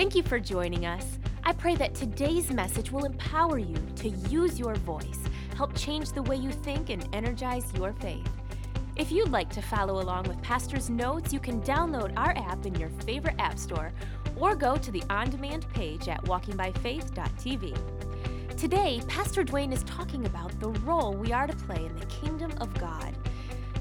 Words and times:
Thank 0.00 0.14
you 0.14 0.22
for 0.22 0.40
joining 0.40 0.86
us. 0.86 1.18
I 1.44 1.52
pray 1.52 1.76
that 1.76 1.94
today's 1.94 2.50
message 2.50 2.90
will 2.90 3.04
empower 3.04 3.58
you 3.58 3.76
to 3.96 4.08
use 4.08 4.58
your 4.58 4.74
voice, 4.76 5.20
help 5.54 5.76
change 5.76 6.12
the 6.12 6.22
way 6.22 6.36
you 6.36 6.52
think, 6.52 6.88
and 6.88 7.06
energize 7.12 7.70
your 7.74 7.92
faith. 7.92 8.26
If 8.96 9.12
you'd 9.12 9.30
like 9.30 9.50
to 9.50 9.60
follow 9.60 10.00
along 10.00 10.24
with 10.24 10.40
Pastor's 10.40 10.88
notes, 10.88 11.34
you 11.34 11.38
can 11.38 11.60
download 11.60 12.14
our 12.16 12.34
app 12.34 12.64
in 12.64 12.74
your 12.76 12.88
favorite 13.04 13.34
app 13.38 13.58
store 13.58 13.92
or 14.36 14.54
go 14.54 14.76
to 14.76 14.90
the 14.90 15.02
on 15.10 15.28
demand 15.28 15.68
page 15.74 16.08
at 16.08 16.24
walkingbyfaith.tv. 16.24 18.56
Today, 18.56 19.02
Pastor 19.06 19.44
Duane 19.44 19.74
is 19.74 19.82
talking 19.82 20.24
about 20.24 20.58
the 20.60 20.70
role 20.80 21.12
we 21.12 21.30
are 21.30 21.46
to 21.46 21.56
play 21.66 21.84
in 21.84 21.94
the 21.96 22.06
kingdom 22.06 22.54
of 22.58 22.72
God. 22.80 23.14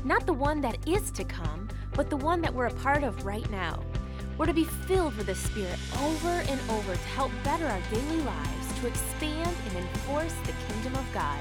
Not 0.03 0.25
the 0.25 0.33
one 0.33 0.59
that 0.59 0.85
is 0.85 1.11
to 1.11 1.23
come, 1.23 1.69
but 1.93 2.09
the 2.09 2.17
one 2.17 2.41
that 2.41 2.53
we're 2.53 2.65
a 2.65 2.73
part 2.73 3.05
of 3.05 3.25
right 3.25 3.49
now. 3.49 3.79
We're 4.39 4.45
to 4.45 4.53
be 4.53 4.63
filled 4.63 5.17
with 5.17 5.25
the 5.25 5.35
Spirit 5.35 5.77
over 6.01 6.29
and 6.29 6.61
over 6.69 6.93
to 6.93 7.07
help 7.09 7.29
better 7.43 7.65
our 7.65 7.81
daily 7.91 8.21
lives, 8.21 8.79
to 8.79 8.87
expand 8.87 9.53
and 9.67 9.77
enforce 9.77 10.33
the 10.45 10.53
kingdom 10.69 10.95
of 10.95 11.05
God. 11.13 11.37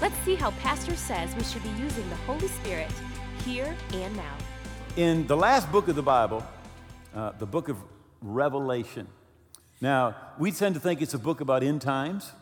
Let's 0.00 0.16
see 0.24 0.34
how 0.34 0.50
Pastor 0.50 0.96
says 0.96 1.32
we 1.36 1.44
should 1.44 1.62
be 1.62 1.68
using 1.80 2.10
the 2.10 2.16
Holy 2.26 2.48
Spirit 2.48 2.90
here 3.44 3.72
and 3.92 4.16
now. 4.16 4.36
In 4.96 5.28
the 5.28 5.36
last 5.36 5.70
book 5.70 5.86
of 5.86 5.94
the 5.94 6.02
Bible, 6.02 6.44
uh, 7.14 7.30
the 7.38 7.46
book 7.46 7.68
of 7.68 7.76
Revelation. 8.20 9.06
Now, 9.80 10.16
we 10.36 10.50
tend 10.50 10.74
to 10.74 10.80
think 10.80 11.02
it's 11.02 11.14
a 11.14 11.20
book 11.20 11.40
about 11.40 11.62
end 11.62 11.82
times, 11.82 12.32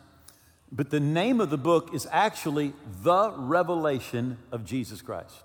but 0.71 0.89
the 0.89 0.99
name 0.99 1.39
of 1.39 1.51
the 1.51 1.57
book 1.59 1.93
is 1.93 2.07
actually 2.09 2.73
The 3.03 3.31
Revelation 3.37 4.39
of 4.51 4.65
Jesus 4.65 5.03
Christ. 5.03 5.43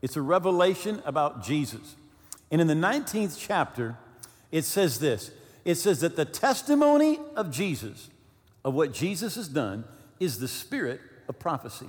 It's 0.00 0.16
a 0.16 0.22
revelation 0.22 1.02
about 1.04 1.44
Jesus. 1.44 1.96
And 2.50 2.60
in 2.60 2.66
the 2.66 2.74
19th 2.74 3.36
chapter, 3.38 3.96
it 4.52 4.64
says 4.64 4.98
this 4.98 5.30
it 5.64 5.76
says 5.76 6.00
that 6.00 6.16
the 6.16 6.24
testimony 6.24 7.18
of 7.36 7.50
Jesus, 7.50 8.10
of 8.64 8.74
what 8.74 8.92
Jesus 8.92 9.36
has 9.36 9.48
done, 9.48 9.84
is 10.20 10.38
the 10.38 10.48
spirit 10.48 11.00
of 11.28 11.38
prophecy. 11.38 11.88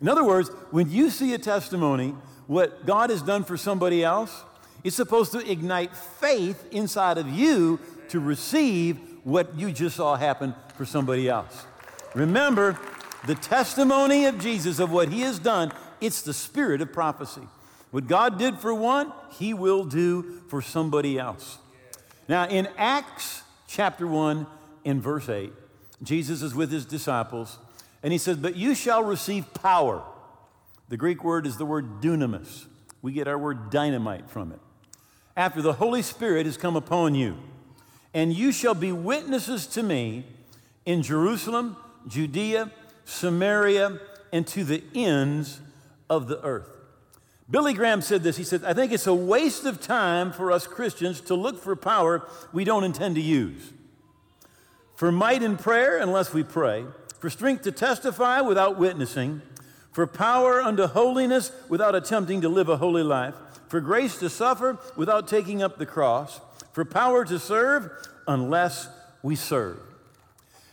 In 0.00 0.08
other 0.08 0.24
words, 0.24 0.48
when 0.70 0.90
you 0.90 1.10
see 1.10 1.34
a 1.34 1.38
testimony, 1.38 2.14
what 2.46 2.86
God 2.86 3.10
has 3.10 3.22
done 3.22 3.44
for 3.44 3.56
somebody 3.56 4.02
else, 4.02 4.42
it's 4.82 4.96
supposed 4.96 5.32
to 5.32 5.50
ignite 5.50 5.94
faith 5.94 6.64
inside 6.72 7.18
of 7.18 7.28
you 7.28 7.78
to 8.08 8.18
receive 8.18 8.98
what 9.24 9.54
you 9.56 9.72
just 9.72 9.96
saw 9.96 10.16
happen 10.16 10.54
for 10.76 10.86
somebody 10.86 11.28
else. 11.28 11.66
Remember, 12.14 12.78
the 13.26 13.34
testimony 13.34 14.24
of 14.24 14.38
Jesus 14.38 14.78
of 14.78 14.90
what 14.90 15.10
he 15.10 15.20
has 15.20 15.38
done, 15.38 15.72
it's 16.00 16.22
the 16.22 16.32
spirit 16.32 16.80
of 16.80 16.92
prophecy. 16.92 17.42
What 17.90 18.06
God 18.06 18.38
did 18.38 18.58
for 18.58 18.72
one, 18.72 19.12
He 19.32 19.52
will 19.52 19.84
do 19.84 20.40
for 20.48 20.62
somebody 20.62 21.18
else. 21.18 21.58
Now, 22.28 22.46
in 22.46 22.68
Acts 22.78 23.42
chapter 23.66 24.06
1 24.06 24.46
in 24.84 25.00
verse 25.00 25.28
8, 25.28 25.52
Jesus 26.02 26.42
is 26.42 26.54
with 26.54 26.70
His 26.70 26.84
disciples, 26.84 27.58
and 28.02 28.12
He 28.12 28.18
says, 28.18 28.36
But 28.36 28.56
you 28.56 28.74
shall 28.74 29.02
receive 29.02 29.52
power. 29.54 30.02
The 30.88 30.96
Greek 30.96 31.24
word 31.24 31.46
is 31.46 31.56
the 31.56 31.66
word 31.66 32.00
dunamis. 32.00 32.66
We 33.02 33.12
get 33.12 33.28
our 33.28 33.38
word 33.38 33.70
dynamite 33.70 34.30
from 34.30 34.52
it. 34.52 34.60
After 35.36 35.62
the 35.62 35.74
Holy 35.74 36.02
Spirit 36.02 36.46
has 36.46 36.56
come 36.56 36.76
upon 36.76 37.14
you, 37.14 37.36
and 38.12 38.32
you 38.32 38.52
shall 38.52 38.74
be 38.74 38.92
witnesses 38.92 39.66
to 39.68 39.82
me 39.82 40.26
in 40.84 41.02
Jerusalem, 41.02 41.76
Judea, 42.06 42.70
Samaria, 43.04 44.00
and 44.32 44.46
to 44.48 44.64
the 44.64 44.82
ends 44.94 45.60
of 46.08 46.28
the 46.28 46.42
earth. 46.42 46.68
Billy 47.50 47.72
Graham 47.72 48.00
said 48.00 48.22
this. 48.22 48.36
He 48.36 48.44
said, 48.44 48.64
I 48.64 48.74
think 48.74 48.92
it's 48.92 49.08
a 49.08 49.14
waste 49.14 49.64
of 49.64 49.80
time 49.80 50.32
for 50.32 50.52
us 50.52 50.66
Christians 50.66 51.20
to 51.22 51.34
look 51.34 51.60
for 51.60 51.74
power 51.74 52.26
we 52.52 52.64
don't 52.64 52.84
intend 52.84 53.16
to 53.16 53.20
use. 53.20 53.72
For 54.94 55.10
might 55.10 55.42
in 55.42 55.56
prayer, 55.56 55.98
unless 55.98 56.32
we 56.32 56.44
pray. 56.44 56.84
For 57.18 57.28
strength 57.28 57.62
to 57.62 57.72
testify 57.72 58.40
without 58.40 58.78
witnessing. 58.78 59.42
For 59.92 60.06
power 60.06 60.60
unto 60.60 60.86
holiness 60.86 61.50
without 61.68 61.94
attempting 61.94 62.42
to 62.42 62.48
live 62.48 62.68
a 62.68 62.76
holy 62.76 63.02
life. 63.02 63.34
For 63.68 63.80
grace 63.80 64.18
to 64.18 64.30
suffer 64.30 64.78
without 64.96 65.26
taking 65.26 65.62
up 65.62 65.78
the 65.78 65.86
cross. 65.86 66.40
For 66.72 66.84
power 66.84 67.24
to 67.24 67.38
serve 67.38 67.90
unless 68.28 68.88
we 69.22 69.34
serve. 69.34 69.78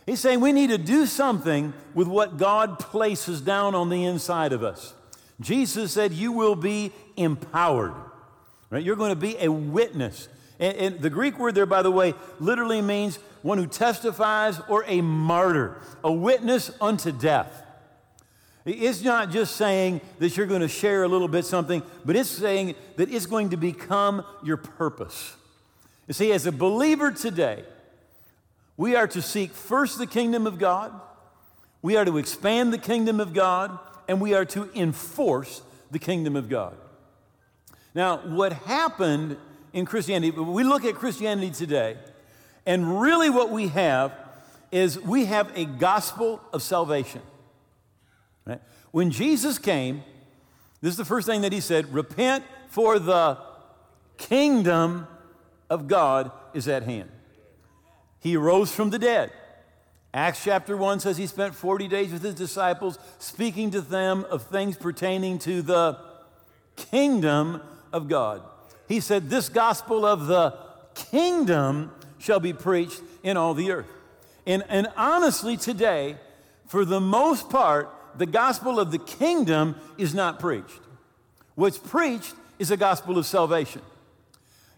He's 0.05 0.19
saying 0.19 0.41
we 0.41 0.53
need 0.53 0.69
to 0.69 0.77
do 0.77 1.05
something 1.05 1.73
with 1.93 2.07
what 2.07 2.37
God 2.37 2.79
places 2.79 3.41
down 3.41 3.73
on 3.73 3.89
the 3.89 4.05
inside 4.05 4.53
of 4.53 4.63
us. 4.63 4.93
Jesus 5.39 5.91
said, 5.91 6.13
You 6.13 6.31
will 6.31 6.55
be 6.55 6.91
empowered. 7.15 7.93
Right? 8.69 8.83
You're 8.83 8.95
going 8.95 9.11
to 9.11 9.15
be 9.15 9.37
a 9.39 9.51
witness. 9.51 10.27
And, 10.59 10.77
and, 10.77 11.01
the 11.01 11.09
Greek 11.09 11.37
word 11.37 11.55
there, 11.55 11.65
by 11.65 11.83
the 11.83 11.91
way, 11.91 12.13
literally 12.39 12.81
means 12.81 13.17
one 13.43 13.57
who 13.57 13.67
testifies 13.67 14.59
or 14.67 14.83
a 14.87 15.01
martyr, 15.01 15.77
a 16.03 16.11
witness 16.11 16.71
unto 16.81 17.11
death. 17.11 17.63
It's 18.65 19.01
not 19.01 19.31
just 19.31 19.55
saying 19.55 20.01
that 20.19 20.35
you're 20.35 20.47
going 20.47 20.61
to 20.61 20.67
share 20.67 21.03
a 21.03 21.07
little 21.07 21.29
bit 21.29 21.45
something, 21.45 21.81
but 22.03 22.17
it's 22.17 22.27
saying 22.27 22.75
that 22.97 23.09
it's 23.09 23.25
going 23.25 23.51
to 23.51 23.57
become 23.57 24.25
your 24.43 24.57
purpose. 24.57 25.37
You 26.07 26.13
see, 26.13 26.33
as 26.33 26.45
a 26.45 26.51
believer 26.51 27.11
today, 27.11 27.63
we 28.75 28.95
are 28.95 29.07
to 29.07 29.21
seek 29.21 29.51
first 29.51 29.97
the 29.97 30.07
kingdom 30.07 30.45
of 30.45 30.59
God, 30.59 30.91
we 31.81 31.95
are 31.95 32.03
to 32.03 32.17
expand 32.17 32.73
the 32.73 32.77
kingdom 32.77 33.21
of 33.21 33.33
God, 33.33 33.77
and 34.07 34.21
we 34.21 34.33
are 34.33 34.45
to 34.45 34.69
enforce 34.73 35.61
the 35.91 35.99
kingdom 35.99 36.35
of 36.35 36.49
God. 36.49 36.75
Now, 37.93 38.17
what 38.17 38.53
happened 38.53 39.37
in 39.73 39.85
Christianity, 39.85 40.37
we 40.37 40.63
look 40.63 40.85
at 40.85 40.95
Christianity 40.95 41.51
today, 41.51 41.97
and 42.65 43.01
really 43.01 43.29
what 43.29 43.49
we 43.49 43.69
have 43.69 44.13
is 44.71 44.99
we 44.99 45.25
have 45.25 45.51
a 45.55 45.65
gospel 45.65 46.41
of 46.51 46.61
salvation. 46.61 47.21
Right? 48.45 48.61
When 48.91 49.11
Jesus 49.11 49.57
came, 49.57 50.03
this 50.81 50.91
is 50.91 50.97
the 50.97 51.05
first 51.05 51.27
thing 51.27 51.41
that 51.41 51.53
he 51.53 51.61
said 51.61 51.93
repent, 51.93 52.43
for 52.69 52.99
the 52.99 53.37
kingdom 54.17 55.07
of 55.69 55.87
God 55.87 56.31
is 56.53 56.67
at 56.67 56.83
hand. 56.83 57.09
He 58.19 58.35
rose 58.35 58.71
from 58.71 58.89
the 58.89 58.99
dead. 58.99 59.31
Acts 60.17 60.43
chapter 60.43 60.75
1 60.75 61.01
says 61.01 61.15
he 61.17 61.27
spent 61.27 61.53
40 61.53 61.87
days 61.87 62.11
with 62.11 62.23
his 62.23 62.33
disciples, 62.33 62.97
speaking 63.19 63.69
to 63.69 63.81
them 63.81 64.25
of 64.31 64.41
things 64.47 64.75
pertaining 64.75 65.37
to 65.37 65.61
the 65.61 65.99
kingdom 66.75 67.61
of 67.93 68.07
God. 68.07 68.41
He 68.87 68.99
said, 68.99 69.29
This 69.29 69.47
gospel 69.47 70.07
of 70.07 70.25
the 70.25 70.57
kingdom 70.95 71.91
shall 72.17 72.39
be 72.39 72.51
preached 72.51 72.99
in 73.21 73.37
all 73.37 73.53
the 73.53 73.69
earth. 73.69 73.85
And, 74.47 74.63
and 74.69 74.87
honestly, 74.97 75.55
today, 75.55 76.17
for 76.65 76.83
the 76.83 76.99
most 76.99 77.51
part, 77.51 77.93
the 78.15 78.25
gospel 78.25 78.79
of 78.79 78.89
the 78.89 78.97
kingdom 78.97 79.75
is 79.99 80.15
not 80.15 80.39
preached. 80.39 80.81
What's 81.53 81.77
preached 81.77 82.33
is 82.57 82.71
a 82.71 82.77
gospel 82.77 83.19
of 83.19 83.27
salvation. 83.27 83.83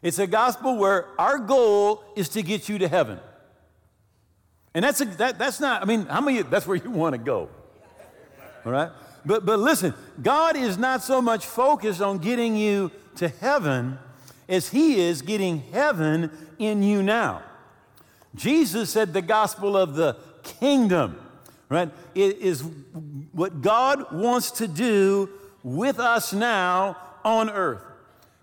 It's 0.01 0.19
a 0.19 0.27
gospel 0.27 0.75
where 0.75 1.05
our 1.17 1.39
goal 1.39 2.03
is 2.17 2.27
to 2.29 2.43
get 2.43 2.67
you 2.67 2.77
to 2.79 2.89
heaven. 2.89 3.21
And 4.73 4.85
that's, 4.85 5.01
a, 5.01 5.05
that, 5.05 5.39
that's 5.39 5.59
not, 5.59 5.81
I 5.81 5.85
mean, 5.85 6.05
how 6.05 6.21
many, 6.21 6.41
that's 6.43 6.67
where 6.67 6.77
you 6.77 6.91
want 6.91 7.13
to 7.13 7.17
go. 7.17 7.49
All 8.65 8.71
right? 8.71 8.91
But, 9.25 9.45
but 9.45 9.59
listen, 9.59 9.93
God 10.21 10.55
is 10.55 10.77
not 10.77 11.03
so 11.03 11.21
much 11.21 11.45
focused 11.45 12.01
on 12.01 12.19
getting 12.19 12.55
you 12.55 12.91
to 13.15 13.27
heaven 13.27 13.97
as 14.47 14.69
He 14.69 14.99
is 14.99 15.21
getting 15.21 15.59
heaven 15.71 16.31
in 16.57 16.83
you 16.83 17.03
now. 17.03 17.43
Jesus 18.35 18.89
said 18.89 19.13
the 19.13 19.21
gospel 19.21 19.75
of 19.75 19.95
the 19.95 20.17
kingdom, 20.43 21.19
right? 21.67 21.89
It 22.15 22.37
is 22.37 22.63
what 23.31 23.61
God 23.61 24.11
wants 24.11 24.51
to 24.51 24.67
do 24.67 25.29
with 25.63 25.99
us 25.99 26.31
now 26.31 26.97
on 27.25 27.49
earth. 27.49 27.83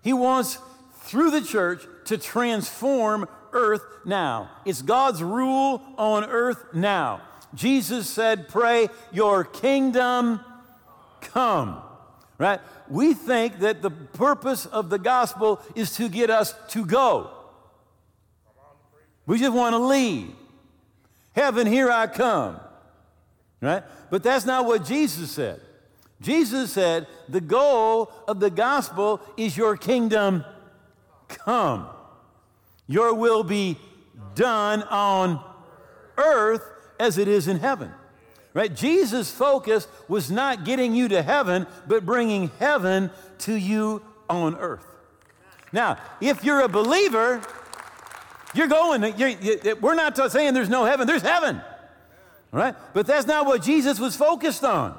He 0.03 0.13
wants, 0.13 0.59
through 1.01 1.31
the 1.31 1.41
church, 1.41 1.85
to 2.05 2.17
transform 2.17 3.27
earth 3.57 3.81
now. 4.05 4.49
It's 4.65 4.81
God's 4.81 5.21
rule 5.23 5.81
on 5.97 6.23
earth 6.23 6.63
now. 6.73 7.21
Jesus 7.53 8.07
said, 8.07 8.47
Pray, 8.47 8.87
your 9.11 9.43
kingdom 9.43 10.39
come. 11.21 11.81
Right? 12.37 12.59
We 12.87 13.15
think 13.15 13.59
that 13.59 13.81
the 13.81 13.89
purpose 13.89 14.67
of 14.67 14.89
the 14.89 14.99
gospel 14.99 15.59
is 15.75 15.95
to 15.95 16.07
get 16.07 16.29
us 16.29 16.53
to 16.69 16.85
go. 16.85 17.31
We 19.25 19.39
just 19.39 19.53
want 19.53 19.73
to 19.73 19.79
leave. 19.79 20.29
Heaven, 21.33 21.67
here 21.67 21.89
I 21.89 22.07
come. 22.07 22.59
Right? 23.59 23.83
But 24.11 24.23
that's 24.23 24.45
not 24.45 24.65
what 24.65 24.85
Jesus 24.85 25.31
said. 25.31 25.61
Jesus 26.21 26.71
said, 26.71 27.07
the 27.27 27.41
goal 27.41 28.11
of 28.27 28.39
the 28.39 28.49
gospel 28.49 29.21
is 29.35 29.57
your 29.57 29.77
kingdom 29.77 30.45
come. 31.27 31.87
Your 32.87 33.13
will 33.13 33.43
be 33.43 33.77
done 34.35 34.83
on 34.83 35.43
earth 36.17 36.63
as 36.99 37.17
it 37.17 37.27
is 37.27 37.47
in 37.47 37.59
heaven. 37.59 37.91
Right? 38.53 38.73
Jesus' 38.73 39.29
focus 39.29 39.87
was 40.07 40.31
not 40.31 40.65
getting 40.65 40.95
you 40.95 41.07
to 41.09 41.21
heaven, 41.21 41.67
but 41.85 42.05
bringing 42.05 42.49
heaven 42.59 43.11
to 43.39 43.53
you 43.53 44.01
on 44.29 44.55
earth. 44.55 44.85
Now, 45.71 45.97
if 46.21 46.43
you're 46.43 46.61
a 46.61 46.69
believer, 46.69 47.41
You're 48.53 48.67
going, 48.67 49.03
you're, 49.17 49.29
you, 49.29 49.75
we're 49.81 49.93
not 49.93 50.17
saying 50.31 50.53
there's 50.53 50.69
no 50.69 50.85
heaven, 50.85 51.05
there's 51.05 51.21
heaven. 51.21 51.61
All 52.53 52.59
right? 52.59 52.73
But 52.93 53.05
that's 53.05 53.27
not 53.27 53.45
what 53.45 53.61
Jesus 53.61 53.99
was 53.99 54.15
focused 54.15 54.63
on. 54.63 54.91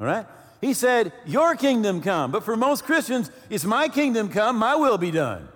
All 0.00 0.06
right? 0.06 0.26
He 0.60 0.74
said, 0.74 1.12
Your 1.24 1.54
kingdom 1.54 2.02
come. 2.02 2.32
But 2.32 2.44
for 2.44 2.56
most 2.56 2.84
Christians, 2.84 3.30
it's 3.48 3.64
my 3.64 3.88
kingdom 3.88 4.28
come, 4.28 4.58
my 4.58 4.74
will 4.74 4.98
be 4.98 5.10
done. 5.10 5.48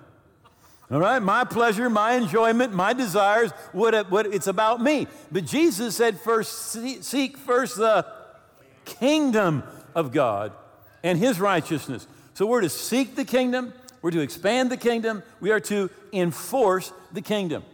All 0.90 1.00
right? 1.00 1.20
My 1.20 1.44
pleasure, 1.44 1.90
my 1.90 2.14
enjoyment, 2.14 2.72
my 2.72 2.92
desires, 2.92 3.50
what, 3.72 4.10
what 4.10 4.26
it's 4.26 4.46
about 4.46 4.80
me. 4.80 5.08
But 5.32 5.44
Jesus 5.44 5.96
said, 5.96 6.20
First, 6.20 6.70
seek 7.02 7.36
first 7.36 7.76
the 7.76 8.06
kingdom 8.84 9.64
of 9.94 10.12
God 10.12 10.52
and 11.02 11.18
his 11.18 11.40
righteousness. 11.40 12.06
So 12.34 12.46
we're 12.46 12.60
to 12.60 12.68
seek 12.68 13.16
the 13.16 13.24
kingdom, 13.24 13.72
we're 14.02 14.12
to 14.12 14.20
expand 14.20 14.70
the 14.70 14.76
kingdom, 14.76 15.22
we 15.40 15.50
are 15.50 15.60
to 15.60 15.90
enforce 16.12 16.92
the 17.12 17.22
kingdom. 17.22 17.64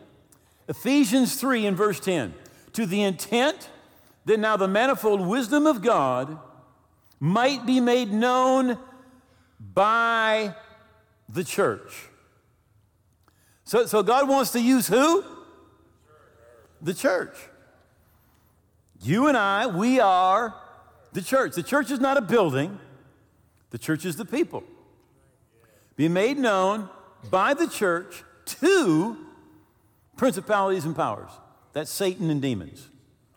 Ephesians 0.69 1.35
3 1.35 1.67
in 1.67 1.77
verse 1.77 2.01
10 2.01 2.33
to 2.73 2.87
the 2.87 3.03
intent 3.03 3.69
that 4.25 4.39
now 4.39 4.57
the 4.57 4.69
manifold 4.69 5.21
wisdom 5.21 5.67
of 5.67 5.83
God 5.83 6.39
might 7.21 7.67
be 7.67 7.81
made 7.81 8.13
known 8.13 8.79
by 9.61 10.55
the 11.29 11.45
church. 11.45 12.09
So, 13.73 13.87
so 13.87 14.03
God 14.03 14.29
wants 14.29 14.51
to 14.51 14.61
use 14.61 14.87
who? 14.87 15.25
The 16.83 16.93
church. 16.93 17.35
You 19.01 19.29
and 19.29 19.37
I, 19.39 19.67
we 19.67 19.99
are 19.99 20.55
the 21.15 21.23
church. 21.23 21.55
The 21.55 21.63
church 21.63 21.91
is 21.91 21.99
not 21.99 22.19
a 22.19 22.21
building, 22.21 22.79
the 23.71 23.79
church 23.79 24.05
is 24.05 24.17
the 24.17 24.27
people. 24.27 24.63
Be 25.97 26.07
made 26.07 26.37
known 26.37 26.91
by 27.31 27.55
the 27.55 27.67
church 27.67 28.25
to 28.61 29.17
principalities 30.19 30.85
and 30.85 30.95
powers. 30.95 31.31
That's 31.73 31.91
Satan 31.91 32.29
and 32.29 32.43
demons 32.43 32.91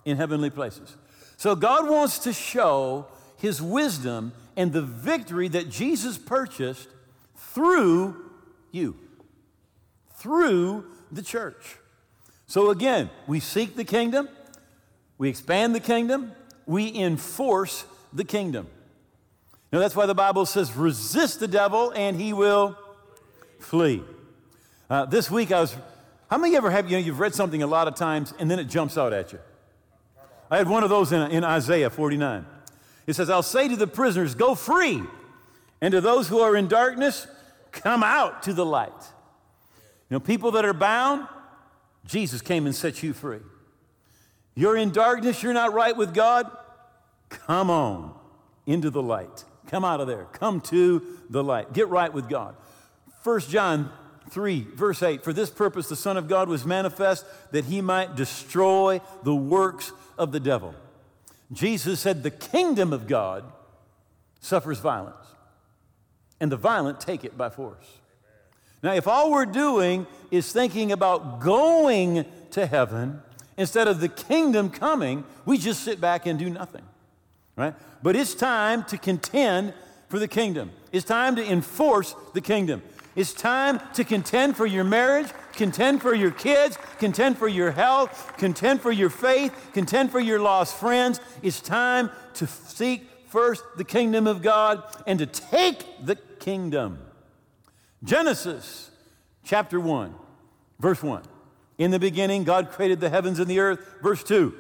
in 0.04 0.18
heavenly 0.18 0.50
places. 0.50 0.98
So 1.38 1.56
God 1.56 1.90
wants 1.90 2.20
to 2.20 2.34
show 2.34 3.08
his 3.38 3.62
wisdom 3.62 4.34
and 4.58 4.74
the 4.74 4.82
victory 4.82 5.48
that 5.48 5.70
Jesus 5.70 6.18
purchased 6.18 6.90
through 7.38 8.32
you, 8.74 8.98
through 10.26 10.84
the 11.12 11.22
church. 11.22 11.78
So 12.48 12.72
again, 12.72 13.12
we 13.28 13.40
seek 13.40 13.76
the 13.76 13.84
kingdom, 13.84 14.28
we 15.20 15.30
expand 15.30 15.76
the 15.76 15.80
kingdom, 15.80 16.32
we 16.66 16.98
enforce 17.00 17.86
the 18.12 18.24
kingdom. 18.24 18.66
Now 19.72 19.78
that's 19.78 19.96
why 19.96 20.08
the 20.08 20.16
Bible 20.16 20.48
says, 20.48 20.76
resist 20.76 21.40
the 21.40 21.48
devil 21.48 21.92
and 21.92 22.20
he 22.20 22.34
will 22.34 22.76
flee. 23.60 24.04
Uh, 24.90 25.06
this 25.06 25.30
week 25.30 25.52
I 25.52 25.62
was 25.62 25.76
how 26.32 26.40
many 26.40 26.56
ever 26.56 26.72
have, 26.72 26.90
you 26.90 26.98
know, 26.98 27.06
you've 27.06 27.20
read 27.20 27.36
something 27.36 27.62
a 27.62 27.68
lot 27.68 27.88
of 27.88 27.94
times 27.94 28.34
and 28.40 28.50
then 28.50 28.58
it 28.58 28.64
jumps 28.64 28.98
out 28.98 29.14
at 29.14 29.32
you? 29.32 29.38
I 30.50 30.58
had 30.58 30.68
one 30.68 30.84
of 30.84 30.90
those 30.90 31.12
in, 31.12 31.22
in 31.30 31.44
Isaiah 31.44 31.92
49. 31.92 32.48
It 33.06 33.14
says, 33.14 33.30
I'll 33.30 33.44
say 33.44 33.68
to 33.68 33.76
the 33.76 33.86
prisoners, 33.86 34.34
go 34.34 34.56
free, 34.56 35.04
and 35.82 35.92
to 35.92 36.02
those 36.02 36.28
who 36.30 36.40
are 36.40 36.56
in 36.56 36.68
darkness, 36.68 37.28
come 37.72 38.02
out 38.02 38.42
to 38.44 38.54
the 38.54 38.66
light. 38.66 38.92
You 40.10 40.16
know, 40.16 40.20
people 40.20 40.52
that 40.52 40.66
are 40.66 40.74
bound, 40.74 41.28
Jesus 42.06 42.42
came 42.42 42.66
and 42.66 42.76
set 42.76 43.02
you 43.02 43.14
free. 43.14 43.40
You're 44.54 44.78
in 44.78 44.92
darkness, 44.92 45.44
you're 45.44 45.54
not 45.54 45.74
right 45.74 45.96
with 45.96 46.14
God, 46.14 46.50
come 47.30 47.70
on 47.70 48.14
into 48.66 48.90
the 48.90 49.02
light. 49.02 49.44
Come 49.68 49.84
out 49.84 50.00
of 50.00 50.08
there. 50.08 50.26
Come 50.26 50.62
to 50.62 51.06
the 51.30 51.44
light. 51.44 51.74
Get 51.74 51.90
right 51.90 52.14
with 52.14 52.30
God. 52.30 52.56
1 53.24 53.40
John 53.42 53.92
3, 54.30 54.68
verse 54.76 55.02
8 55.02 55.24
For 55.24 55.34
this 55.34 55.50
purpose 55.50 55.90
the 55.90 55.96
Son 55.96 56.18
of 56.18 56.28
God 56.28 56.48
was 56.48 56.66
manifest 56.66 57.26
that 57.52 57.66
he 57.66 57.82
might 57.82 58.16
destroy 58.16 59.02
the 59.24 59.36
works 59.36 59.92
of 60.18 60.32
the 60.32 60.40
devil. 60.40 60.76
Jesus 61.52 62.00
said, 62.00 62.24
The 62.24 62.32
kingdom 62.32 62.94
of 62.94 63.08
God 63.08 63.44
suffers 64.40 64.80
violence, 64.80 65.26
and 66.40 66.52
the 66.52 66.58
violent 66.58 67.00
take 67.00 67.24
it 67.24 67.38
by 67.38 67.50
force. 67.50 67.86
Now, 68.86 68.94
if 68.94 69.08
all 69.08 69.32
we're 69.32 69.48
doing 69.48 70.06
is 70.30 70.52
thinking 70.52 70.92
about 70.92 71.40
going 71.40 72.24
to 72.52 72.68
heaven 72.68 73.20
instead 73.58 73.88
of 73.88 74.00
the 74.00 74.10
kingdom 74.10 74.70
coming, 74.70 75.24
we 75.44 75.58
just 75.58 75.82
sit 75.82 76.00
back 76.00 76.28
and 76.28 76.38
do 76.38 76.52
nothing, 76.52 76.84
right? 77.56 77.74
But 78.04 78.16
it's 78.16 78.36
time 78.36 78.84
to 78.84 79.00
contend 79.00 79.74
for 80.08 80.20
the 80.20 80.28
kingdom. 80.28 80.70
It's 80.92 81.04
time 81.04 81.36
to 81.38 81.44
enforce 81.44 82.16
the 82.36 82.42
kingdom. 82.42 82.84
It's 83.16 83.34
time 83.34 83.82
to 83.96 84.04
contend 84.04 84.56
for 84.56 84.68
your 84.68 84.84
marriage, 84.84 85.30
contend 85.54 86.04
for 86.04 86.14
your 86.14 86.30
kids, 86.30 86.78
contend 87.00 87.40
for 87.40 87.48
your 87.48 87.72
health, 87.72 88.38
contend 88.38 88.82
for 88.82 88.92
your 88.92 89.10
faith, 89.10 89.72
contend 89.74 90.12
for 90.12 90.20
your 90.20 90.40
lost 90.40 90.78
friends. 90.78 91.20
It's 91.42 91.60
time 91.60 92.12
to 92.36 92.46
seek 92.46 93.10
first 93.30 93.64
the 93.78 93.84
kingdom 93.84 94.28
of 94.28 94.44
God 94.44 94.84
and 95.08 95.18
to 95.18 95.26
take 95.26 96.06
the 96.06 96.18
kingdom. 96.40 97.00
Genesis 98.04 98.92
chapter 99.44 99.80
1, 99.80 100.14
verse 100.80 101.02
1. 101.02 101.24
In 101.78 101.92
the 101.92 102.00
beginning, 102.00 102.44
God 102.44 102.72
created 102.72 103.00
the 103.00 103.10
heavens 103.10 103.40
and 103.40 103.48
the 103.48 103.60
earth. 103.60 103.80
Verse 104.02 104.24
2 104.24 104.54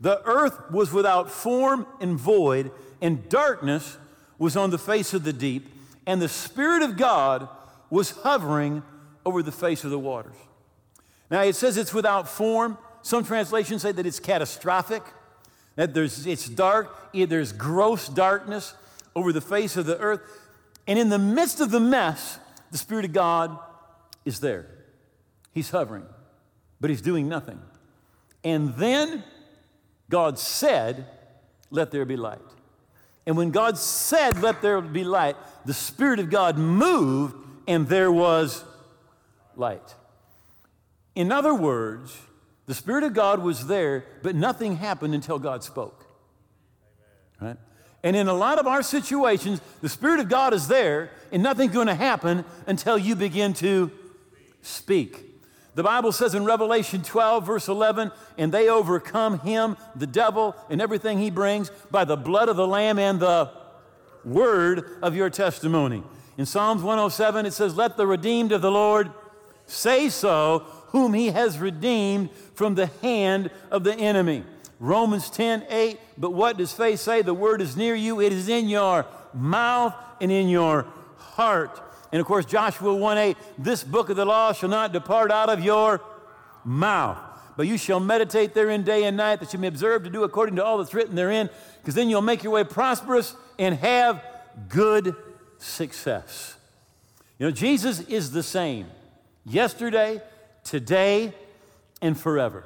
The 0.00 0.22
earth 0.24 0.70
was 0.70 0.92
without 0.92 1.30
form 1.30 1.86
and 2.00 2.18
void, 2.18 2.70
and 3.00 3.28
darkness 3.28 3.98
was 4.38 4.56
on 4.56 4.70
the 4.70 4.78
face 4.78 5.14
of 5.14 5.24
the 5.24 5.32
deep, 5.32 5.68
and 6.06 6.20
the 6.20 6.28
Spirit 6.28 6.82
of 6.82 6.96
God 6.96 7.48
was 7.90 8.10
hovering 8.10 8.82
over 9.26 9.42
the 9.42 9.52
face 9.52 9.84
of 9.84 9.90
the 9.90 9.98
waters. 9.98 10.36
Now 11.30 11.42
it 11.42 11.56
says 11.56 11.76
it's 11.76 11.94
without 11.94 12.28
form. 12.28 12.78
Some 13.02 13.24
translations 13.24 13.82
say 13.82 13.92
that 13.92 14.06
it's 14.06 14.20
catastrophic, 14.20 15.02
that 15.76 15.94
there's, 15.94 16.26
it's 16.26 16.48
dark, 16.48 16.94
eh, 17.14 17.26
there's 17.26 17.52
gross 17.52 18.08
darkness 18.08 18.74
over 19.14 19.32
the 19.32 19.40
face 19.40 19.76
of 19.76 19.86
the 19.86 19.98
earth. 19.98 20.20
And 20.86 20.98
in 20.98 21.08
the 21.08 21.18
midst 21.18 21.60
of 21.60 21.70
the 21.70 21.80
mess, 21.80 22.38
the 22.74 22.78
Spirit 22.78 23.04
of 23.04 23.12
God 23.12 23.56
is 24.24 24.40
there. 24.40 24.66
He's 25.52 25.70
hovering, 25.70 26.06
but 26.80 26.90
He's 26.90 27.02
doing 27.02 27.28
nothing. 27.28 27.62
And 28.42 28.74
then 28.74 29.22
God 30.10 30.40
said, 30.40 31.06
Let 31.70 31.92
there 31.92 32.04
be 32.04 32.16
light. 32.16 32.40
And 33.26 33.36
when 33.36 33.52
God 33.52 33.78
said, 33.78 34.42
Let 34.42 34.60
there 34.60 34.80
be 34.80 35.04
light, 35.04 35.36
the 35.64 35.72
Spirit 35.72 36.18
of 36.18 36.30
God 36.30 36.58
moved 36.58 37.36
and 37.68 37.86
there 37.86 38.10
was 38.10 38.64
light. 39.54 39.94
In 41.14 41.30
other 41.30 41.54
words, 41.54 42.18
the 42.66 42.74
Spirit 42.74 43.04
of 43.04 43.14
God 43.14 43.38
was 43.38 43.68
there, 43.68 44.04
but 44.24 44.34
nothing 44.34 44.78
happened 44.78 45.14
until 45.14 45.38
God 45.38 45.62
spoke. 45.62 46.06
Right? 47.40 47.56
And 48.04 48.14
in 48.14 48.28
a 48.28 48.34
lot 48.34 48.58
of 48.58 48.66
our 48.66 48.82
situations, 48.82 49.62
the 49.80 49.88
Spirit 49.88 50.20
of 50.20 50.28
God 50.28 50.52
is 50.52 50.68
there, 50.68 51.10
and 51.32 51.42
nothing's 51.42 51.72
going 51.72 51.86
to 51.86 51.94
happen 51.94 52.44
until 52.66 52.98
you 52.98 53.16
begin 53.16 53.54
to 53.54 53.90
speak. 54.60 55.24
The 55.74 55.82
Bible 55.82 56.12
says 56.12 56.34
in 56.34 56.44
Revelation 56.44 57.02
12, 57.02 57.46
verse 57.46 57.66
11, 57.66 58.12
and 58.36 58.52
they 58.52 58.68
overcome 58.68 59.40
him, 59.40 59.78
the 59.96 60.06
devil, 60.06 60.54
and 60.68 60.82
everything 60.82 61.18
he 61.18 61.30
brings 61.30 61.70
by 61.90 62.04
the 62.04 62.16
blood 62.16 62.50
of 62.50 62.56
the 62.56 62.66
Lamb 62.66 62.98
and 62.98 63.18
the 63.18 63.50
word 64.22 64.84
of 65.00 65.16
your 65.16 65.30
testimony. 65.30 66.02
In 66.36 66.44
Psalms 66.44 66.82
107, 66.82 67.46
it 67.46 67.52
says, 67.52 67.74
Let 67.74 67.96
the 67.96 68.06
redeemed 68.06 68.52
of 68.52 68.60
the 68.60 68.70
Lord 68.70 69.10
say 69.64 70.10
so, 70.10 70.60
whom 70.88 71.14
he 71.14 71.28
has 71.28 71.58
redeemed 71.58 72.30
from 72.52 72.74
the 72.74 72.86
hand 73.00 73.50
of 73.70 73.82
the 73.82 73.94
enemy. 73.94 74.44
Romans 74.80 75.30
10 75.30 75.66
8, 75.68 75.98
but 76.18 76.32
what 76.32 76.56
does 76.56 76.72
faith 76.72 77.00
say? 77.00 77.22
The 77.22 77.34
word 77.34 77.60
is 77.60 77.76
near 77.76 77.94
you, 77.94 78.20
it 78.20 78.32
is 78.32 78.48
in 78.48 78.68
your 78.68 79.06
mouth 79.32 79.94
and 80.20 80.30
in 80.30 80.48
your 80.48 80.86
heart. 81.16 81.80
And 82.12 82.20
of 82.20 82.26
course, 82.26 82.44
Joshua 82.44 82.94
1 82.94 83.18
8, 83.18 83.36
this 83.58 83.84
book 83.84 84.08
of 84.08 84.16
the 84.16 84.24
law 84.24 84.52
shall 84.52 84.68
not 84.68 84.92
depart 84.92 85.30
out 85.30 85.48
of 85.48 85.64
your 85.64 86.00
mouth, 86.64 87.18
but 87.56 87.66
you 87.66 87.76
shall 87.76 88.00
meditate 88.00 88.54
therein 88.54 88.82
day 88.82 89.04
and 89.04 89.16
night, 89.16 89.40
that 89.40 89.52
you 89.52 89.58
may 89.58 89.68
observe 89.68 90.04
to 90.04 90.10
do 90.10 90.24
according 90.24 90.56
to 90.56 90.64
all 90.64 90.78
that's 90.78 90.94
written 90.94 91.14
therein, 91.14 91.50
because 91.80 91.94
then 91.94 92.08
you'll 92.08 92.22
make 92.22 92.42
your 92.42 92.52
way 92.52 92.64
prosperous 92.64 93.36
and 93.58 93.76
have 93.76 94.22
good 94.68 95.14
success. 95.58 96.56
You 97.38 97.46
know, 97.46 97.52
Jesus 97.52 98.00
is 98.00 98.30
the 98.30 98.42
same 98.42 98.86
yesterday, 99.44 100.22
today, 100.62 101.32
and 102.00 102.18
forever. 102.18 102.64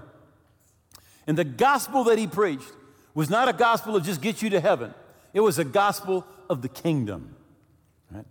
And 1.29 1.37
the 1.37 1.45
gospel 1.45 2.05
that 2.05 2.19
he 2.19 2.27
preached 2.27 2.73
was 3.15 3.29
not 3.29 3.49
a 3.49 3.53
gospel 3.53 3.95
of 3.95 4.03
just 4.03 4.23
get 4.23 4.41
you 4.41 4.49
to 4.51 4.61
heaven, 4.61 4.95
it 5.35 5.41
was 5.41 5.59
a 5.59 5.65
gospel 5.65 6.27
of 6.49 6.63
the 6.63 6.69
kingdom. 6.69 7.37
Right? 8.11 8.25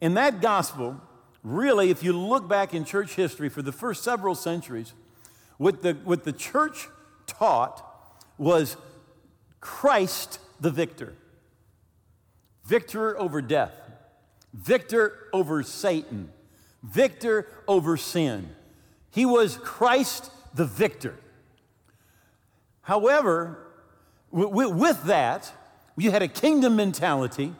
And 0.00 0.16
that 0.16 0.40
gospel, 0.40 0.98
really, 1.44 1.90
if 1.90 2.02
you 2.02 2.14
look 2.14 2.48
back 2.48 2.72
in 2.72 2.86
church 2.86 3.14
history 3.14 3.50
for 3.50 3.60
the 3.60 3.72
first 3.72 4.02
several 4.02 4.34
centuries, 4.34 4.94
what 5.58 5.82
the, 5.82 5.92
what 5.92 6.24
the 6.24 6.32
church 6.32 6.88
taught 7.26 7.84
was 8.38 8.78
Christ 9.60 10.38
the 10.60 10.70
victor, 10.70 11.12
victor 12.64 13.18
over 13.20 13.42
death, 13.42 13.74
victor 14.54 15.28
over 15.34 15.62
Satan, 15.62 16.30
victor 16.82 17.46
over 17.68 17.98
sin. 17.98 18.48
He 19.10 19.26
was 19.26 19.58
Christ 19.58 20.30
the 20.54 20.64
victor. 20.64 21.18
However, 22.90 23.56
with 24.32 25.04
that, 25.04 25.52
you 25.96 26.10
had 26.10 26.22
a 26.22 26.26
kingdom 26.26 26.74
mentality 26.74 27.54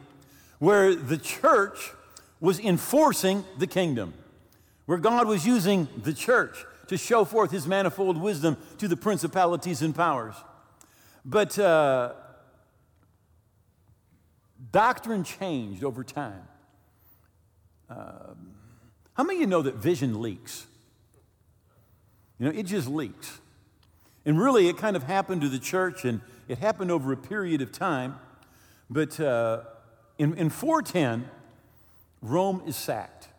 where 0.59 0.93
the 0.93 1.17
church 1.17 1.93
was 2.41 2.59
enforcing 2.59 3.45
the 3.57 3.65
kingdom, 3.65 4.13
where 4.87 4.97
God 4.97 5.29
was 5.29 5.47
using 5.47 5.87
the 5.95 6.11
church 6.11 6.65
to 6.87 6.97
show 6.97 7.23
forth 7.23 7.49
his 7.49 7.65
manifold 7.65 8.17
wisdom 8.17 8.57
to 8.79 8.89
the 8.89 8.97
principalities 8.97 9.81
and 9.81 9.95
powers. 9.95 10.35
But 11.23 11.57
uh, 11.57 12.11
doctrine 14.69 15.23
changed 15.23 15.85
over 15.85 16.03
time. 16.03 16.43
Uh, 17.89 18.33
how 19.13 19.23
many 19.23 19.37
of 19.37 19.41
you 19.43 19.47
know 19.47 19.61
that 19.61 19.75
vision 19.75 20.21
leaks? 20.21 20.67
You 22.37 22.47
know, 22.47 22.51
it 22.51 22.63
just 22.63 22.89
leaks. 22.89 23.40
And 24.25 24.39
really, 24.39 24.67
it 24.67 24.77
kind 24.77 24.95
of 24.95 25.03
happened 25.03 25.41
to 25.41 25.49
the 25.49 25.59
church, 25.59 26.05
and 26.05 26.21
it 26.47 26.59
happened 26.59 26.91
over 26.91 27.11
a 27.11 27.17
period 27.17 27.61
of 27.61 27.71
time. 27.71 28.19
But 28.89 29.19
uh, 29.19 29.61
in, 30.17 30.33
in 30.35 30.49
410, 30.49 31.29
Rome 32.21 32.61
is 32.65 32.75
sacked. 32.75 33.29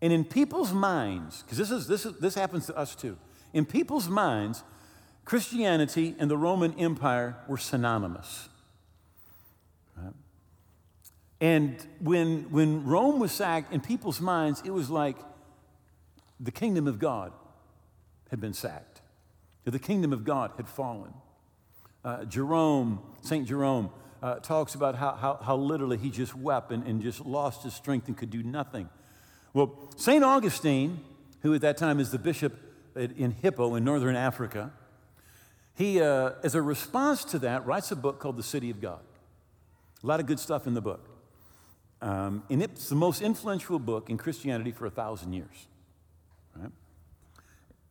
And 0.00 0.12
in 0.12 0.24
people's 0.24 0.72
minds, 0.72 1.42
because 1.42 1.58
this, 1.58 1.70
is, 1.70 1.86
this, 1.88 2.06
is, 2.06 2.18
this 2.18 2.34
happens 2.34 2.66
to 2.66 2.76
us 2.76 2.94
too, 2.94 3.16
in 3.52 3.64
people's 3.64 4.08
minds, 4.08 4.62
Christianity 5.24 6.14
and 6.18 6.30
the 6.30 6.36
Roman 6.36 6.72
Empire 6.78 7.36
were 7.48 7.58
synonymous. 7.58 8.48
And 11.40 11.76
when, 12.00 12.50
when 12.50 12.84
Rome 12.84 13.20
was 13.20 13.30
sacked, 13.30 13.72
in 13.72 13.80
people's 13.80 14.20
minds, 14.20 14.62
it 14.64 14.70
was 14.70 14.90
like 14.90 15.16
the 16.40 16.50
kingdom 16.50 16.88
of 16.88 16.98
God 16.98 17.32
had 18.30 18.40
been 18.40 18.52
sacked, 18.52 18.97
the 19.70 19.78
kingdom 19.78 20.12
of 20.12 20.24
God 20.24 20.52
had 20.56 20.68
fallen. 20.68 21.12
Uh, 22.04 22.24
Jerome, 22.24 23.00
St. 23.22 23.46
Jerome, 23.46 23.90
uh, 24.22 24.36
talks 24.36 24.74
about 24.74 24.96
how, 24.96 25.12
how, 25.12 25.38
how, 25.42 25.56
literally 25.56 25.96
he 25.96 26.10
just 26.10 26.34
wept 26.34 26.72
and, 26.72 26.84
and 26.86 27.02
just 27.02 27.24
lost 27.24 27.62
his 27.62 27.74
strength 27.74 28.08
and 28.08 28.16
could 28.16 28.30
do 28.30 28.42
nothing. 28.42 28.88
Well, 29.52 29.90
St. 29.96 30.24
Augustine, 30.24 31.00
who 31.42 31.54
at 31.54 31.60
that 31.60 31.76
time 31.76 32.00
is 32.00 32.10
the 32.10 32.18
bishop 32.18 32.54
in 32.96 33.30
Hippo 33.30 33.74
in 33.74 33.84
northern 33.84 34.16
Africa, 34.16 34.72
he, 35.74 36.00
uh, 36.00 36.32
as 36.42 36.56
a 36.56 36.62
response 36.62 37.24
to 37.26 37.38
that, 37.40 37.64
writes 37.64 37.92
a 37.92 37.96
book 37.96 38.18
called 38.18 38.36
The 38.36 38.42
City 38.42 38.70
of 38.70 38.80
God. 38.80 39.00
A 40.02 40.06
lot 40.06 40.18
of 40.18 40.26
good 40.26 40.40
stuff 40.40 40.66
in 40.66 40.74
the 40.74 40.80
book. 40.80 41.08
Um, 42.00 42.42
and 42.50 42.62
it's 42.62 42.88
the 42.88 42.96
most 42.96 43.22
influential 43.22 43.78
book 43.78 44.10
in 44.10 44.18
Christianity 44.18 44.72
for 44.72 44.86
a 44.86 44.90
thousand 44.90 45.32
years. 45.32 45.66
Right? 46.56 46.70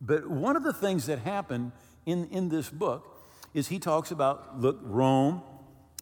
But 0.00 0.28
one 0.28 0.56
of 0.56 0.62
the 0.62 0.72
things 0.72 1.06
that 1.06 1.20
happened 1.20 1.72
in, 2.06 2.28
in 2.30 2.48
this 2.48 2.70
book 2.70 3.24
is 3.54 3.68
he 3.68 3.78
talks 3.78 4.10
about 4.10 4.60
look, 4.60 4.78
Rome, 4.82 5.42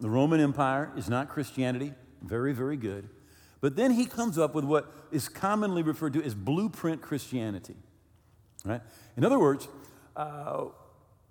the 0.01 0.11
Roman 0.11 0.41
Empire 0.41 0.93
is 0.97 1.09
not 1.09 1.29
Christianity, 1.29 1.93
very, 2.23 2.53
very 2.53 2.77
good. 2.77 3.09
But 3.61 3.77
then 3.77 3.93
he 3.93 4.05
comes 4.05 4.39
up 4.39 4.55
with 4.55 4.65
what 4.65 4.93
is 5.11 5.29
commonly 5.29 5.83
referred 5.83 6.13
to 6.13 6.23
as 6.23 6.35
blueprint 6.35 7.01
Christianity. 7.01 7.77
Right? 8.65 8.83
In 9.17 9.25
other 9.25 9.39
words, 9.39 9.69
uh, 10.15 10.67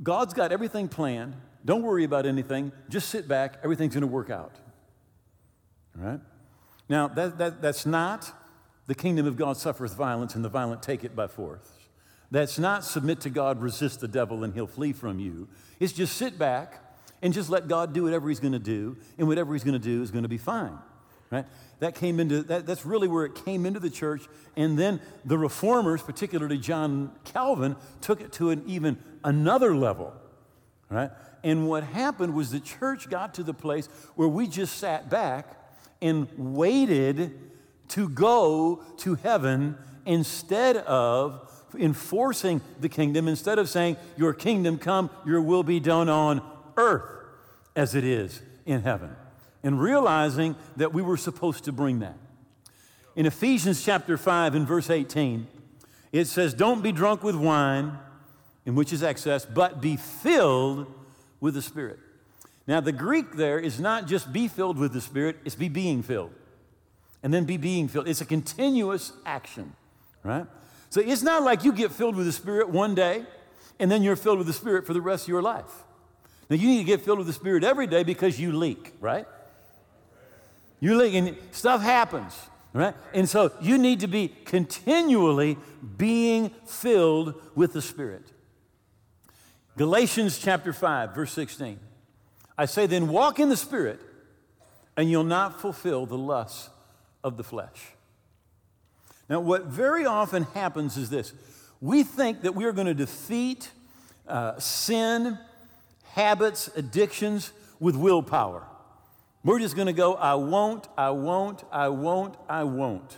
God's 0.01 0.33
got 0.33 0.51
everything 0.51 0.87
planned. 0.87 1.35
Don't 1.63 1.83
worry 1.83 2.03
about 2.03 2.25
anything. 2.25 2.71
Just 2.89 3.09
sit 3.09 3.27
back. 3.27 3.59
Everything's 3.63 3.93
going 3.93 4.01
to 4.01 4.07
work 4.07 4.29
out. 4.29 4.55
Right? 5.95 6.19
Now, 6.89 7.07
that, 7.09 7.37
that, 7.37 7.61
that's 7.61 7.85
not 7.85 8.31
the 8.87 8.95
kingdom 8.95 9.25
of 9.25 9.35
God 9.35 9.57
suffereth 9.57 9.95
violence, 9.95 10.35
and 10.35 10.45
the 10.45 10.49
violent 10.49 10.83
take 10.83 11.03
it 11.03 11.15
by 11.15 11.27
force. 11.27 11.67
That's 12.31 12.59
not 12.59 12.83
submit 12.83 13.21
to 13.21 13.29
God, 13.29 13.61
resist 13.61 13.99
the 13.99 14.07
devil, 14.07 14.43
and 14.43 14.53
he'll 14.53 14.67
flee 14.67 14.93
from 14.93 15.19
you. 15.19 15.47
It's 15.79 15.93
just 15.93 16.17
sit 16.17 16.37
back 16.37 16.81
and 17.21 17.33
just 17.33 17.49
let 17.49 17.67
God 17.67 17.93
do 17.93 18.03
whatever 18.03 18.29
he's 18.29 18.39
going 18.39 18.53
to 18.53 18.59
do, 18.59 18.97
and 19.17 19.27
whatever 19.27 19.53
he's 19.53 19.63
going 19.63 19.79
to 19.79 19.87
do 19.87 20.01
is 20.01 20.11
going 20.11 20.23
to 20.23 20.29
be 20.29 20.37
fine. 20.37 20.77
Right? 21.31 21.45
That 21.79 21.95
came 21.95 22.19
into 22.19 22.43
that, 22.43 22.65
that's 22.65 22.85
really 22.85 23.07
where 23.07 23.25
it 23.25 23.35
came 23.45 23.65
into 23.65 23.79
the 23.79 23.89
church, 23.89 24.23
and 24.55 24.77
then 24.77 25.01
the 25.25 25.37
reformers, 25.37 26.01
particularly 26.01 26.57
John 26.57 27.11
Calvin, 27.23 27.75
took 28.01 28.21
it 28.21 28.31
to 28.33 28.51
an 28.51 28.63
even 28.67 28.97
another 29.23 29.75
level. 29.75 30.13
Right? 30.89 31.09
And 31.43 31.67
what 31.67 31.83
happened 31.83 32.33
was 32.33 32.51
the 32.51 32.59
church 32.59 33.09
got 33.09 33.33
to 33.35 33.43
the 33.43 33.53
place 33.53 33.87
where 34.15 34.27
we 34.27 34.47
just 34.47 34.77
sat 34.77 35.09
back 35.09 35.59
and 36.01 36.27
waited 36.37 37.39
to 37.89 38.09
go 38.09 38.83
to 38.97 39.15
heaven 39.15 39.77
instead 40.05 40.77
of 40.77 41.51
enforcing 41.77 42.61
the 42.79 42.89
kingdom, 42.89 43.27
instead 43.27 43.59
of 43.59 43.69
saying, 43.69 43.97
Your 44.17 44.33
kingdom 44.33 44.77
come, 44.77 45.09
your 45.25 45.41
will 45.41 45.63
be 45.63 45.79
done 45.79 46.09
on 46.09 46.41
earth 46.77 47.09
as 47.75 47.95
it 47.95 48.03
is 48.03 48.41
in 48.65 48.81
heaven, 48.81 49.15
and 49.63 49.79
realizing 49.79 50.55
that 50.77 50.93
we 50.93 51.01
were 51.01 51.17
supposed 51.17 51.65
to 51.65 51.71
bring 51.71 51.99
that. 51.99 52.17
In 53.15 53.25
Ephesians 53.25 53.83
chapter 53.83 54.17
5 54.17 54.55
and 54.55 54.67
verse 54.67 54.89
18, 54.89 55.47
it 56.11 56.25
says, 56.25 56.53
Don't 56.53 56.81
be 56.81 56.91
drunk 56.91 57.23
with 57.23 57.35
wine, 57.35 57.97
in 58.65 58.75
which 58.75 58.91
is 58.91 59.03
excess, 59.03 59.45
but 59.45 59.81
be 59.81 59.95
filled 59.95 60.91
with 61.39 61.53
the 61.53 61.61
Spirit. 61.61 61.99
Now, 62.67 62.79
the 62.81 62.91
Greek 62.91 63.33
there 63.33 63.59
is 63.59 63.79
not 63.79 64.07
just 64.07 64.33
be 64.33 64.47
filled 64.47 64.77
with 64.77 64.91
the 64.91 65.01
Spirit, 65.01 65.37
it's 65.45 65.55
be 65.55 65.69
being 65.69 66.01
filled. 66.01 66.31
And 67.21 67.33
then 67.33 67.45
be 67.45 67.57
being 67.57 67.87
filled. 67.87 68.07
It's 68.07 68.21
a 68.21 68.25
continuous 68.25 69.11
action, 69.25 69.73
right? 70.23 70.45
So 70.95 71.01
it's 71.01 71.23
not 71.23 71.43
like 71.43 71.65
you 71.65 71.73
get 71.73 71.91
filled 71.91 72.15
with 72.15 72.25
the 72.25 72.31
Spirit 72.31 72.69
one 72.69 72.95
day 72.95 73.25
and 73.79 73.91
then 73.91 74.01
you're 74.01 74.15
filled 74.15 74.37
with 74.37 74.47
the 74.47 74.53
Spirit 74.53 74.87
for 74.87 74.93
the 74.93 75.01
rest 75.01 75.25
of 75.25 75.27
your 75.27 75.41
life. 75.41 75.83
Now, 76.49 76.55
you 76.55 76.69
need 76.69 76.77
to 76.77 76.85
get 76.85 77.01
filled 77.01 77.17
with 77.17 77.27
the 77.27 77.33
Spirit 77.33 77.65
every 77.65 77.85
day 77.85 78.03
because 78.03 78.39
you 78.39 78.53
leak, 78.53 78.93
right? 79.01 79.27
You 80.79 80.95
leak, 80.95 81.13
and 81.15 81.35
stuff 81.51 81.81
happens, 81.81 82.33
right? 82.71 82.95
And 83.13 83.27
so 83.27 83.51
you 83.59 83.77
need 83.77 83.99
to 83.99 84.07
be 84.07 84.29
continually 84.45 85.57
being 85.97 86.51
filled 86.65 87.41
with 87.55 87.73
the 87.73 87.81
Spirit. 87.81 88.31
Galatians 89.75 90.39
chapter 90.39 90.71
5, 90.71 91.13
verse 91.13 91.33
16. 91.33 91.77
I 92.57 92.67
say, 92.67 92.85
then 92.85 93.09
walk 93.09 93.37
in 93.41 93.49
the 93.49 93.57
Spirit, 93.57 93.99
and 94.95 95.11
you'll 95.11 95.25
not 95.25 95.59
fulfill 95.59 96.05
the 96.05 96.17
lusts 96.17 96.69
of 97.21 97.35
the 97.35 97.43
flesh. 97.43 97.94
Now, 99.29 99.39
what 99.39 99.65
very 99.65 100.05
often 100.05 100.43
happens 100.43 100.97
is 100.97 101.09
this 101.09 101.33
we 101.81 102.03
think 102.03 102.41
that 102.41 102.55
we 102.55 102.65
are 102.65 102.71
going 102.71 102.87
to 102.87 102.93
defeat 102.93 103.69
uh, 104.27 104.57
sin, 104.59 105.37
habits, 106.13 106.69
addictions 106.75 107.51
with 107.79 107.95
willpower. 107.95 108.63
We're 109.43 109.59
just 109.59 109.75
going 109.75 109.87
to 109.87 109.93
go, 109.93 110.15
I 110.15 110.33
won't, 110.33 110.87
I 110.97 111.11
won't, 111.11 111.63
I 111.71 111.89
won't, 111.89 112.35
I 112.49 112.63
won't. 112.63 113.17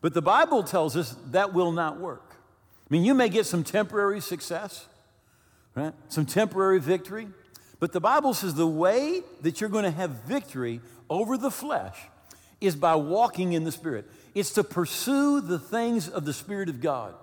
But 0.00 0.14
the 0.14 0.22
Bible 0.22 0.62
tells 0.62 0.96
us 0.96 1.16
that 1.32 1.52
will 1.52 1.72
not 1.72 1.98
work. 1.98 2.22
I 2.30 2.94
mean, 2.94 3.04
you 3.04 3.14
may 3.14 3.28
get 3.28 3.46
some 3.46 3.64
temporary 3.64 4.20
success, 4.20 4.86
right? 5.74 5.92
Some 6.08 6.26
temporary 6.26 6.78
victory. 6.80 7.28
But 7.80 7.92
the 7.92 8.00
Bible 8.00 8.34
says 8.34 8.54
the 8.54 8.66
way 8.66 9.22
that 9.40 9.60
you're 9.60 9.70
going 9.70 9.84
to 9.84 9.90
have 9.90 10.10
victory 10.24 10.80
over 11.08 11.36
the 11.36 11.50
flesh 11.50 11.98
is 12.60 12.76
by 12.76 12.94
walking 12.94 13.52
in 13.52 13.64
the 13.64 13.72
Spirit. 13.72 14.10
It's 14.34 14.52
to 14.52 14.64
pursue 14.64 15.40
the 15.40 15.58
things 15.58 16.08
of 16.08 16.24
the 16.24 16.32
Spirit 16.32 16.68
of 16.68 16.80
God. 16.80 17.14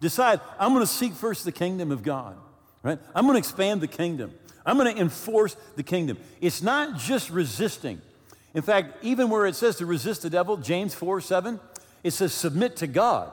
Decide, 0.00 0.40
I'm 0.58 0.72
going 0.72 0.84
to 0.84 0.92
seek 0.92 1.12
first 1.12 1.44
the 1.44 1.52
kingdom 1.52 1.92
of 1.92 2.02
God, 2.02 2.36
right? 2.82 2.98
I'm 3.14 3.24
going 3.24 3.34
to 3.34 3.38
expand 3.38 3.80
the 3.80 3.86
kingdom. 3.86 4.32
I'm 4.64 4.76
going 4.76 4.94
to 4.94 5.00
enforce 5.00 5.56
the 5.76 5.82
kingdom. 5.82 6.18
It's 6.40 6.62
not 6.62 6.98
just 6.98 7.30
resisting. 7.30 8.00
In 8.54 8.62
fact, 8.62 9.04
even 9.04 9.30
where 9.30 9.46
it 9.46 9.54
says 9.54 9.76
to 9.76 9.86
resist 9.86 10.22
the 10.22 10.30
devil, 10.30 10.56
James 10.56 10.94
4 10.94 11.20
7, 11.20 11.60
it 12.02 12.12
says 12.12 12.32
submit 12.32 12.76
to 12.76 12.86
God 12.86 13.30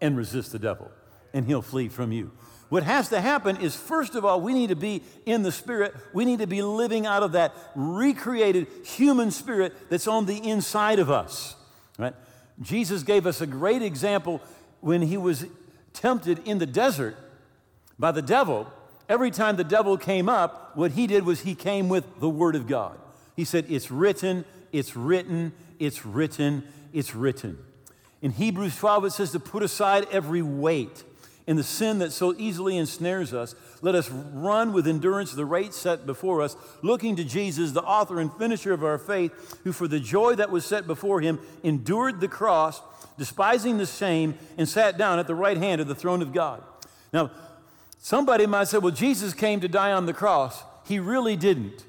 and 0.00 0.16
resist 0.16 0.52
the 0.52 0.58
devil, 0.58 0.90
and 1.32 1.46
he'll 1.46 1.62
flee 1.62 1.88
from 1.88 2.12
you. 2.12 2.32
What 2.68 2.82
has 2.82 3.08
to 3.08 3.20
happen 3.20 3.56
is, 3.58 3.74
first 3.74 4.14
of 4.14 4.24
all, 4.24 4.40
we 4.40 4.52
need 4.52 4.68
to 4.68 4.76
be 4.76 5.02
in 5.24 5.42
the 5.42 5.52
Spirit. 5.52 5.94
We 6.12 6.24
need 6.24 6.40
to 6.40 6.46
be 6.46 6.60
living 6.62 7.06
out 7.06 7.22
of 7.22 7.32
that 7.32 7.54
recreated 7.74 8.66
human 8.84 9.30
spirit 9.30 9.74
that's 9.88 10.06
on 10.06 10.26
the 10.26 10.36
inside 10.36 10.98
of 10.98 11.10
us. 11.10 11.56
Right? 11.98 12.14
Jesus 12.60 13.02
gave 13.02 13.26
us 13.26 13.40
a 13.40 13.46
great 13.46 13.82
example 13.82 14.42
when 14.80 15.02
he 15.02 15.16
was 15.16 15.46
tempted 15.94 16.46
in 16.46 16.58
the 16.58 16.66
desert 16.66 17.16
by 17.98 18.12
the 18.12 18.22
devil. 18.22 18.70
Every 19.08 19.30
time 19.30 19.56
the 19.56 19.64
devil 19.64 19.96
came 19.96 20.28
up, 20.28 20.76
what 20.76 20.92
he 20.92 21.06
did 21.06 21.24
was 21.24 21.40
he 21.40 21.54
came 21.54 21.88
with 21.88 22.20
the 22.20 22.28
Word 22.28 22.54
of 22.54 22.66
God. 22.66 22.98
He 23.34 23.44
said, 23.44 23.64
It's 23.70 23.90
written, 23.90 24.44
it's 24.72 24.94
written, 24.94 25.52
it's 25.78 26.04
written, 26.04 26.64
it's 26.92 27.14
written. 27.14 27.58
In 28.20 28.32
Hebrews 28.32 28.76
12, 28.76 29.06
it 29.06 29.10
says 29.12 29.32
to 29.32 29.40
put 29.40 29.62
aside 29.62 30.06
every 30.10 30.42
weight 30.42 31.04
in 31.48 31.56
the 31.56 31.64
sin 31.64 31.98
that 31.98 32.12
so 32.12 32.34
easily 32.36 32.76
ensnares 32.76 33.32
us, 33.32 33.54
let 33.80 33.94
us 33.94 34.10
run 34.10 34.70
with 34.74 34.86
endurance 34.86 35.32
the 35.32 35.46
race 35.46 35.74
set 35.74 36.04
before 36.04 36.42
us, 36.42 36.54
looking 36.82 37.16
to 37.16 37.24
Jesus, 37.24 37.72
the 37.72 37.82
author 37.82 38.20
and 38.20 38.30
finisher 38.34 38.74
of 38.74 38.84
our 38.84 38.98
faith, 38.98 39.58
who 39.64 39.72
for 39.72 39.88
the 39.88 39.98
joy 39.98 40.34
that 40.34 40.50
was 40.50 40.66
set 40.66 40.86
before 40.86 41.22
him 41.22 41.40
endured 41.62 42.20
the 42.20 42.28
cross, 42.28 42.82
despising 43.16 43.78
the 43.78 43.86
shame, 43.86 44.36
and 44.58 44.68
sat 44.68 44.98
down 44.98 45.18
at 45.18 45.26
the 45.26 45.34
right 45.34 45.56
hand 45.56 45.80
of 45.80 45.88
the 45.88 45.94
throne 45.94 46.20
of 46.20 46.34
God. 46.34 46.62
Now, 47.14 47.30
somebody 47.96 48.44
might 48.44 48.68
say, 48.68 48.76
well, 48.76 48.92
Jesus 48.92 49.32
came 49.32 49.60
to 49.60 49.68
die 49.68 49.92
on 49.92 50.04
the 50.04 50.12
cross. 50.12 50.62
He 50.86 51.00
really 51.00 51.34
didn't. 51.34 51.82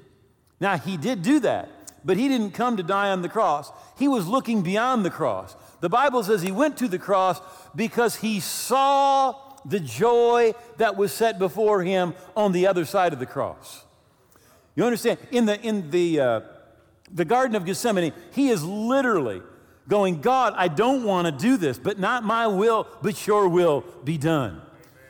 Now, 0.58 0.78
he 0.78 0.96
did 0.96 1.20
do 1.20 1.38
that, 1.40 1.68
but 2.02 2.16
he 2.16 2.28
didn't 2.28 2.52
come 2.52 2.78
to 2.78 2.82
die 2.82 3.10
on 3.10 3.20
the 3.20 3.28
cross. 3.28 3.70
He 3.98 4.08
was 4.08 4.26
looking 4.26 4.62
beyond 4.62 5.04
the 5.04 5.10
cross. 5.10 5.54
The 5.80 5.90
Bible 5.90 6.22
says 6.22 6.40
he 6.40 6.50
went 6.50 6.78
to 6.78 6.88
the 6.88 6.98
cross 6.98 7.42
because 7.76 8.16
he 8.16 8.40
saw 8.40 9.49
the 9.64 9.80
joy 9.80 10.54
that 10.78 10.96
was 10.96 11.12
set 11.12 11.38
before 11.38 11.82
him 11.82 12.14
on 12.36 12.52
the 12.52 12.66
other 12.66 12.84
side 12.84 13.12
of 13.12 13.18
the 13.18 13.26
cross. 13.26 13.84
You 14.74 14.84
understand? 14.84 15.18
In 15.30 15.46
the, 15.46 15.60
in 15.60 15.90
the, 15.90 16.20
uh, 16.20 16.40
the 17.12 17.24
Garden 17.24 17.56
of 17.56 17.64
Gethsemane, 17.64 18.12
he 18.32 18.48
is 18.48 18.64
literally 18.64 19.42
going, 19.88 20.20
God, 20.20 20.54
I 20.56 20.68
don't 20.68 21.04
want 21.04 21.26
to 21.26 21.32
do 21.32 21.56
this, 21.56 21.78
but 21.78 21.98
not 21.98 22.24
my 22.24 22.46
will, 22.46 22.86
but 23.02 23.26
your 23.26 23.48
will 23.48 23.84
be 24.04 24.16
done. 24.16 24.62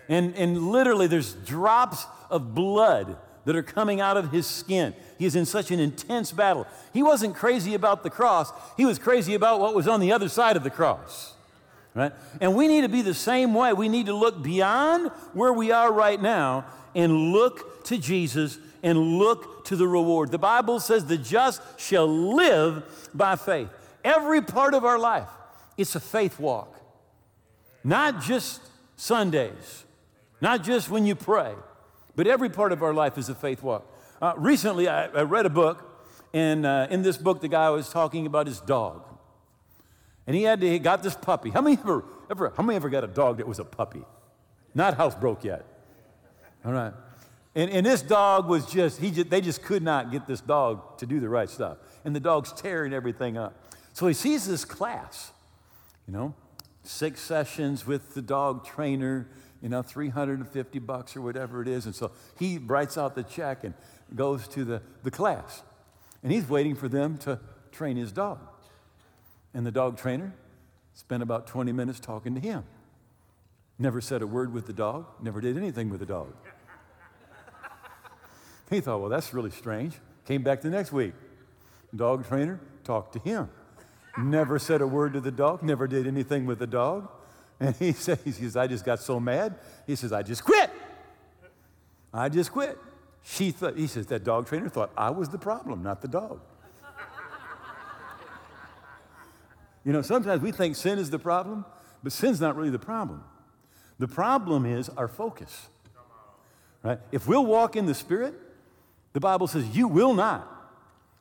And, 0.09 0.35
and 0.35 0.71
literally, 0.71 1.07
there's 1.07 1.35
drops 1.35 2.07
of 2.30 2.54
blood 2.54 3.16
that 3.45 3.54
are 3.54 3.62
coming 3.62 4.00
out 4.00 4.16
of 4.16 4.33
his 4.33 4.47
skin. 4.47 4.95
He 5.19 5.26
is 5.26 5.37
in 5.37 5.47
such 5.47 5.71
an 5.71 5.78
intense 5.78 6.33
battle. 6.33 6.66
He 6.92 7.02
wasn't 7.02 7.35
crazy 7.35 7.75
about 7.75 8.02
the 8.02 8.11
cross, 8.11 8.52
he 8.76 8.85
was 8.85 8.99
crazy 8.99 9.35
about 9.35 9.61
what 9.61 9.75
was 9.75 9.87
on 9.87 10.00
the 10.00 10.12
other 10.12 10.28
side 10.28 10.57
of 10.57 10.64
the 10.64 10.71
cross. 10.71 11.35
Right? 11.94 12.12
And 12.40 12.54
we 12.54 12.68
need 12.68 12.82
to 12.82 12.88
be 12.88 13.02
the 13.02 13.14
same 13.14 13.52
way. 13.52 13.73
We 13.73 13.88
need 13.88 14.06
to 14.06 14.14
look 14.14 14.42
beyond 14.42 15.09
where 15.32 15.52
we 15.52 15.73
are 15.73 15.92
right 15.92 16.20
now 16.20 16.66
and 16.94 17.32
look 17.32 17.85
to 17.85 17.99
Jesus 17.99 18.59
and 18.82 19.18
look 19.18 19.64
to 19.66 19.76
the 19.76 19.87
reward. 19.87 20.30
The 20.30 20.38
Bible 20.38 20.80
says 20.80 21.06
the 21.06 21.18
just 21.18 21.61
shall 21.78 22.06
live 22.06 23.11
by 23.12 23.37
faith. 23.37 23.68
Every 24.04 24.40
part 24.40 24.75
of 24.75 24.85
our 24.85 24.99
life, 24.99 25.28
it's 25.76 25.94
a 25.94 26.00
faith 26.00 26.38
walk. 26.38 26.76
Not 27.82 28.23
just 28.23 28.61
Sundays, 28.97 29.85
not 30.40 30.62
just 30.62 30.90
when 30.90 31.06
you 31.06 31.14
pray, 31.14 31.54
but 32.16 32.26
every 32.26 32.50
part 32.50 32.73
of 32.73 32.82
our 32.82 32.94
life 32.94 33.18
is 33.18 33.28
a 33.28 33.35
faith 33.35 33.62
walk. 33.62 33.87
Uh, 34.20 34.35
recently, 34.37 34.88
I, 34.88 35.06
I, 35.06 35.23
read 35.23 35.47
a 35.47 35.50
book, 35.50 35.82
and 36.35 36.66
uh, 36.66 36.87
in 36.90 37.02
this 37.02 37.16
book, 37.16 37.40
the 37.40 37.49
guy 37.49 37.70
was 37.70 37.88
talking 37.88 38.26
about 38.26 38.47
his 38.47 38.61
dog. 38.61 39.02
And 40.30 40.37
he 40.37 40.44
had 40.44 40.60
to, 40.60 40.70
he 40.70 40.78
got 40.78 41.02
this 41.02 41.16
puppy. 41.16 41.50
How 41.50 41.60
many 41.60 41.76
ever, 41.76 42.04
ever, 42.30 42.52
how 42.56 42.62
many 42.62 42.76
ever 42.76 42.88
got 42.88 43.02
a 43.02 43.08
dog 43.08 43.38
that 43.38 43.49
was 43.49 43.58
a 43.58 43.64
puppy? 43.64 44.04
Not 44.76 44.96
housebroke 44.96 45.42
yet. 45.42 45.64
All 46.64 46.72
right. 46.72 46.92
And, 47.56 47.68
and 47.68 47.84
this 47.84 48.00
dog 48.00 48.49
was 48.49 48.64
just, 48.64 49.00
he 49.00 49.10
just, 49.10 49.28
they 49.28 49.40
just 49.40 49.60
could 49.60 49.82
not 49.82 50.12
get 50.12 50.28
this 50.28 50.40
dog 50.40 50.99
to 50.99 51.06
do 51.06 51.18
the 51.18 51.28
right 51.28 51.50
stuff. 51.50 51.78
And 52.04 52.14
the 52.14 52.20
dog's 52.20 52.52
tearing 52.52 52.92
everything 52.92 53.37
up. 53.37 53.60
So 53.92 54.06
he 54.06 54.14
sees 54.14 54.46
this 54.46 54.64
class, 54.64 55.32
you 56.06 56.12
know, 56.12 56.32
six 56.84 57.20
sessions 57.20 57.84
with 57.84 58.14
the 58.14 58.22
dog 58.22 58.64
trainer, 58.64 59.26
you 59.60 59.68
know, 59.68 59.82
350 59.82 60.78
bucks 60.78 61.16
or 61.16 61.22
whatever 61.22 61.60
it 61.60 61.66
is. 61.66 61.87
And 61.87 61.94
so 61.96 62.12
he 62.38 62.58
writes 62.58 62.96
out 62.96 63.16
the 63.16 63.25
check 63.25 63.64
and 63.64 63.75
goes 64.14 64.46
to 64.46 64.64
the, 64.64 64.80
the 65.02 65.10
class. 65.10 65.64
And 66.22 66.30
he's 66.30 66.49
waiting 66.49 66.76
for 66.76 66.87
them 66.87 67.18
to 67.18 67.40
train 67.72 67.96
his 67.96 68.12
dog. 68.12 68.38
And 69.54 69.66
the 69.66 69.71
dog 69.71 69.99
trainer 69.99 70.33
spent 70.95 71.23
about 71.23 71.47
20 71.47 71.73
minutes 71.73 72.00
talking 72.00 72.35
to 72.35 72.40
him. 72.40 72.64
Never 73.78 74.00
said 74.00 74.23
a 74.23 74.26
word 74.26 74.52
with 74.52 74.66
the 74.66 74.73
dog, 74.73 75.07
never 75.23 75.40
did 75.40 75.57
anything 75.57 75.88
with 75.90 76.00
the 76.00 76.07
dog. 76.07 76.35
He 78.69 78.80
thought, 78.80 79.00
well, 79.00 79.11
that's 79.11 79.35
really 79.35 79.50
strange. 79.50 79.95
Came 80.26 80.42
back 80.42 80.61
the 80.61 80.71
next 80.71 80.92
week. 80.92 81.12
Dog 81.95 82.26
trainer 82.28 82.60
talked 82.84 83.15
to 83.15 83.19
him. 83.19 83.49
Never 84.17 84.58
said 84.58 84.80
a 84.80 84.86
word 84.86 85.15
to 85.15 85.21
the 85.21 85.30
dog, 85.30 85.63
never 85.63 85.89
did 85.89 86.06
anything 86.06 86.47
with 86.47 86.58
the 86.58 86.67
dog. 86.67 87.08
And 87.58 87.75
he 87.76 87.93
says, 88.06 88.19
he 88.25 88.32
says, 88.32 88.56
I 88.56 88.67
just 88.67 88.84
got 88.84 89.00
so 89.00 89.19
mad. 89.19 89.56
He 89.86 89.97
says, 89.97 90.13
I 90.13 90.23
just 90.23 90.45
quit. 90.45 90.71
I 92.13 92.28
just 92.28 92.52
quit. 92.52 92.78
She 93.23 93.50
thought, 93.50 93.76
he 93.76 93.86
says, 93.86 94.06
that 94.06 94.25
dog 94.25 94.47
trainer 94.47 94.69
thought 94.69 94.93
I 94.97 95.10
was 95.10 95.28
the 95.28 95.39
problem, 95.39 95.82
not 95.82 96.00
the 96.00 96.08
dog. 96.08 96.41
You 99.84 99.93
know, 99.93 100.02
sometimes 100.02 100.43
we 100.43 100.52
think 100.52 100.76
sin 100.76 100.99
is 100.99 101.10
the 101.10 101.19
problem, 101.19 101.64
but 102.02 102.12
sin's 102.12 102.40
not 102.40 102.56
really 102.56 102.71
the 102.71 102.78
problem. 102.78 103.25
The 103.99 104.08
problem 104.08 104.66
is 104.66 104.88
our 104.90 105.08
focus. 105.08 105.69
Right? 106.82 106.99
If 107.12 107.26
we'll 107.26 107.45
walk 107.45 107.76
in 107.76 107.86
the 107.86 107.95
Spirit, 107.95 108.34
the 109.12 109.21
Bible 109.21 109.47
says 109.47 109.76
you 109.76 109.88
will 109.88 110.14
not 110.14 110.49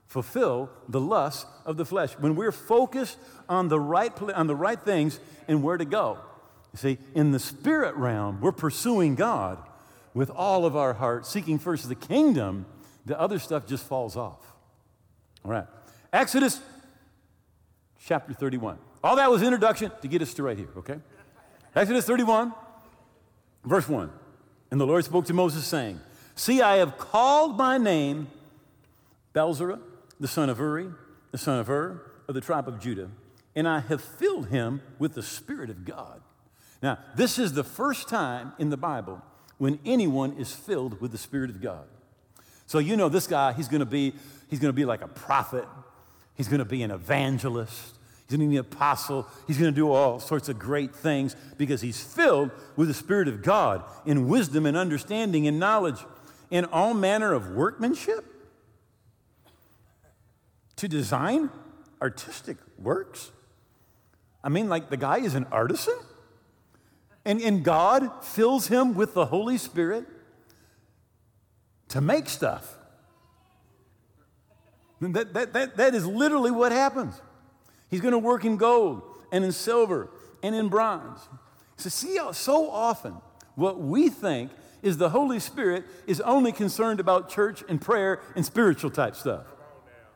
fulfill 0.08 0.69
the 0.88 1.00
lust 1.00 1.45
of 1.65 1.78
the 1.78 1.86
flesh. 1.86 2.13
When 2.13 2.36
we're 2.36 2.52
focused 2.52 3.17
on 3.48 3.67
the 3.67 3.80
right, 3.80 4.12
on 4.34 4.48
the 4.48 4.56
right 4.56 4.80
things 4.80 5.19
and 5.48 5.62
where 5.62 5.78
to 5.78 5.86
go. 5.86 6.17
You 6.74 6.78
see, 6.78 6.98
in 7.15 7.32
the 7.32 7.39
spirit 7.39 7.95
realm, 7.95 8.41
we're 8.41 8.52
pursuing 8.52 9.15
God 9.15 9.60
with 10.13 10.30
all 10.32 10.65
of 10.65 10.76
our 10.76 10.93
heart, 10.93 11.26
seeking 11.26 11.60
first 11.60 11.88
the 11.88 11.95
kingdom. 11.95 12.65
The 13.06 13.19
other 13.19 13.39
stuff 13.39 13.67
just 13.67 13.86
falls 13.86 14.15
off. 14.15 14.45
All 15.43 15.52
right. 15.52 15.65
Exodus 16.12 16.60
chapter 18.10 18.34
31. 18.34 18.80
All 19.04 19.15
that 19.17 19.30
was 19.30 19.43
introduction 19.43 19.91
to 20.02 20.08
get 20.08 20.24
us 20.24 20.34
to 20.34 20.41
right 20.41 20.58
here, 20.58 20.69
okay? 20.78 20.95
Exodus 21.76 22.06
31, 22.06 22.52
verse 23.63 23.88
1. 23.88 24.10
And 24.72 24.82
the 24.82 24.88
Lord 24.88 25.06
spoke 25.06 25.26
to 25.26 25.34
Moses, 25.34 25.63
saying, 25.63 26.00
See, 26.34 26.60
I 26.60 26.78
have 26.78 26.98
called 26.98 27.56
by 27.56 27.78
name 27.78 28.28
Bezalel, 29.36 29.80
the 30.19 30.28
son 30.28 30.50
of 30.50 30.58
Uri, 30.58 30.88
the 31.32 31.38
son 31.38 31.60
of 31.60 31.67
Hur, 31.67 32.02
of 32.28 32.34
the 32.34 32.41
tribe 32.41 32.67
of 32.67 32.80
Judah, 32.80 33.12
and 33.56 33.67
I 33.67 33.82
have 33.82 34.02
filled 34.02 34.48
him 34.48 34.82
with 34.98 35.13
the 35.13 35.22
Spirit 35.22 35.69
of 35.69 35.86
God. 35.86 36.19
Now, 36.82 36.98
this 37.15 37.38
is 37.38 37.54
the 37.54 37.63
first 37.63 38.10
time 38.10 38.54
in 38.58 38.72
the 38.72 38.78
Bible 38.78 39.22
when 39.60 39.78
anyone 39.86 40.34
is 40.34 40.52
filled 40.52 41.00
with 41.00 41.12
the 41.12 41.17
Spirit 41.19 41.52
of 41.52 41.62
God. 41.62 41.86
So 42.65 42.80
you 42.80 42.98
know 42.98 43.08
this 43.08 43.28
guy, 43.28 43.54
he's 43.54 43.67
gonna 43.67 43.86
be, 43.86 44.13
he's 44.50 44.60
gonna 44.60 44.74
be 44.74 44.86
like 44.86 45.04
a 45.04 45.08
prophet, 45.08 45.67
He's 46.39 46.48
to 46.48 46.63
be 46.63 46.84
an 46.84 46.91
evangelist. 46.91 47.99
He's 48.30 48.38
going 48.38 48.48
to 48.48 48.52
be 48.52 48.58
an 48.58 48.65
apostle. 48.65 49.28
He's 49.48 49.58
going 49.58 49.74
to 49.74 49.76
do 49.76 49.92
all 49.92 50.20
sorts 50.20 50.50
of 50.50 50.60
great 50.60 50.96
things 50.96 51.36
because 51.58 51.82
he's 51.82 52.00
filled 52.00 52.52
with 52.76 52.88
the 52.88 52.94
Spirit 52.94 53.28
of 53.28 53.42
God 53.42 53.84
in 54.06 54.28
wisdom 54.28 54.68
and 54.68 54.78
understanding 54.78 55.48
and 55.48 55.60
knowledge 55.60 55.98
in 56.52 56.65
all 56.65 56.94
manner 56.94 57.34
of 57.34 57.50
workmanship 57.50 58.24
to 60.76 60.88
design 60.88 61.50
artistic 62.00 62.58
works. 62.78 63.32
I 64.44 64.50
mean, 64.50 64.70
like 64.70 64.92
the 64.92 64.98
guy 64.98 65.18
is 65.18 65.34
an 65.34 65.48
artisan. 65.52 65.98
And, 67.26 67.42
and 67.42 67.63
God 67.63 68.24
fills 68.24 68.68
him 68.68 68.94
with 68.94 69.15
the 69.15 69.26
Holy 69.26 69.58
Spirit 69.58 70.06
to 71.88 72.00
make 72.00 72.30
stuff. 72.30 72.78
That, 75.02 75.34
that, 75.34 75.54
that, 75.54 75.78
that 75.78 75.96
is 75.96 76.06
literally 76.06 76.52
what 76.52 76.72
happens. 76.72 77.20
He's 77.89 78.02
going 78.02 78.12
to 78.12 78.19
work 78.19 78.45
in 78.45 78.58
gold 78.58 79.02
and 79.32 79.43
in 79.43 79.52
silver 79.52 80.10
and 80.43 80.56
in 80.56 80.69
bronze. 80.69 81.19
So, 81.78 81.89
see 81.89 82.17
how 82.17 82.32
so 82.32 82.69
often 82.69 83.15
what 83.56 83.80
we 83.80 84.10
think 84.10 84.52
is 84.82 84.97
the 84.97 85.10
Holy 85.10 85.39
Spirit 85.39 85.84
is 86.08 86.21
only 86.21 86.52
concerned 86.52 86.99
about 86.99 87.30
church 87.30 87.63
and 87.67 87.82
prayer 87.82 88.21
and 88.36 88.45
spiritual 88.45 88.89
type 88.89 89.15
stuff. 89.15 89.45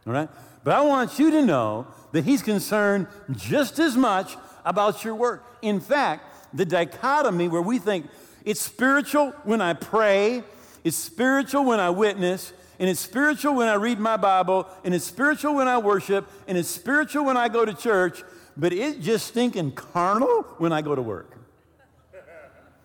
All 0.05 0.13
right? 0.13 0.29
But 0.63 0.75
I 0.75 0.81
want 0.81 1.19
you 1.19 1.31
to 1.31 1.41
know 1.41 1.87
that 2.11 2.23
He's 2.23 2.41
concerned 2.41 3.07
just 3.31 3.79
as 3.79 3.97
much 3.97 4.37
about 4.65 5.03
your 5.03 5.15
work. 5.15 5.57
In 5.61 5.79
fact, 5.79 6.55
the 6.55 6.65
dichotomy 6.65 7.47
where 7.47 7.61
we 7.61 7.79
think 7.79 8.07
it's 8.45 8.61
spiritual 8.61 9.31
when 9.43 9.61
I 9.61 9.73
pray, 9.73 10.43
it's 10.83 10.97
spiritual 10.97 11.65
when 11.65 11.79
I 11.79 11.89
witness, 11.89 12.53
and 12.83 12.89
it's 12.89 12.99
spiritual 12.99 13.55
when 13.55 13.69
I 13.69 13.75
read 13.75 13.97
my 13.97 14.17
Bible, 14.17 14.67
and 14.83 14.93
it's 14.93 15.05
spiritual 15.05 15.55
when 15.55 15.69
I 15.69 15.77
worship, 15.77 16.29
and 16.49 16.57
it's 16.57 16.67
spiritual 16.67 17.23
when 17.23 17.37
I 17.37 17.47
go 17.47 17.63
to 17.63 17.73
church, 17.73 18.23
but 18.57 18.73
it's 18.73 18.97
just 18.97 19.27
stinking 19.27 19.71
carnal 19.71 20.41
when 20.57 20.73
I 20.73 20.81
go 20.81 20.93
to 20.93 21.01
work. 21.01 21.37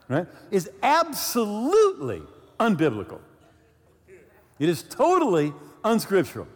Right? 0.06 0.28
Is 0.52 0.70
absolutely 0.84 2.22
unbiblical. 2.60 3.18
It 4.60 4.68
is 4.68 4.84
totally 4.84 5.52
unscriptural. 5.82 6.46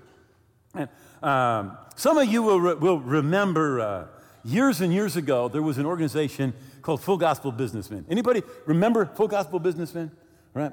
And, 0.72 0.88
um, 1.20 1.76
some 1.96 2.18
of 2.18 2.28
you 2.28 2.44
will, 2.44 2.61
re- 2.61 2.74
will 2.74 3.00
remember 3.00 3.81
uh, 3.81 4.07
years 4.44 4.81
and 4.81 4.92
years 4.92 5.16
ago 5.16 5.48
there 5.48 5.62
was 5.62 5.78
an 5.78 5.87
organization 5.87 6.55
called 6.81 7.00
Full 7.00 7.16
Gospel 7.16 7.50
Businessmen. 7.50 8.07
Anybody 8.09 8.44
remember 8.66 9.05
Full 9.05 9.26
Gospel 9.26 9.59
Businessmen? 9.59 10.12
Right? 10.55 10.70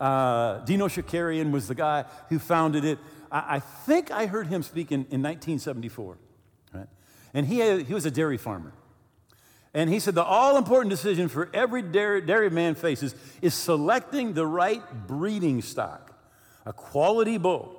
Uh, 0.00 0.58
Demos 0.64 0.96
Shakarian 0.96 1.50
was 1.50 1.68
the 1.68 1.74
guy 1.74 2.06
who 2.30 2.38
founded 2.38 2.84
it. 2.84 2.98
I, 3.30 3.56
I 3.56 3.58
think 3.60 4.10
I 4.10 4.26
heard 4.26 4.46
him 4.46 4.62
speak 4.62 4.90
in, 4.90 5.00
in 5.10 5.22
1974. 5.22 6.16
Right? 6.72 6.86
And 7.34 7.46
he, 7.46 7.58
had, 7.58 7.82
he 7.82 7.92
was 7.92 8.06
a 8.06 8.10
dairy 8.10 8.38
farmer. 8.38 8.72
And 9.74 9.90
he 9.90 10.00
said 10.00 10.14
the 10.14 10.24
all 10.24 10.56
important 10.56 10.90
decision 10.90 11.28
for 11.28 11.48
every 11.54 11.82
dairy, 11.82 12.22
dairy 12.22 12.50
man 12.50 12.74
faces 12.74 13.14
is 13.40 13.54
selecting 13.54 14.32
the 14.32 14.46
right 14.46 14.82
breeding 15.06 15.62
stock, 15.62 16.18
a 16.64 16.72
quality 16.72 17.38
bull. 17.38 17.76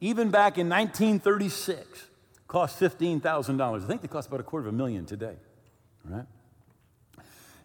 Even 0.00 0.30
back 0.30 0.58
in 0.58 0.68
1936, 0.68 2.06
cost 2.46 2.78
$15,000. 2.78 3.82
I 3.82 3.86
think 3.86 4.02
they 4.02 4.08
cost 4.08 4.28
about 4.28 4.40
a 4.40 4.44
quarter 4.44 4.68
of 4.68 4.74
a 4.74 4.76
million 4.76 5.06
today, 5.06 5.36
right? 6.04 6.26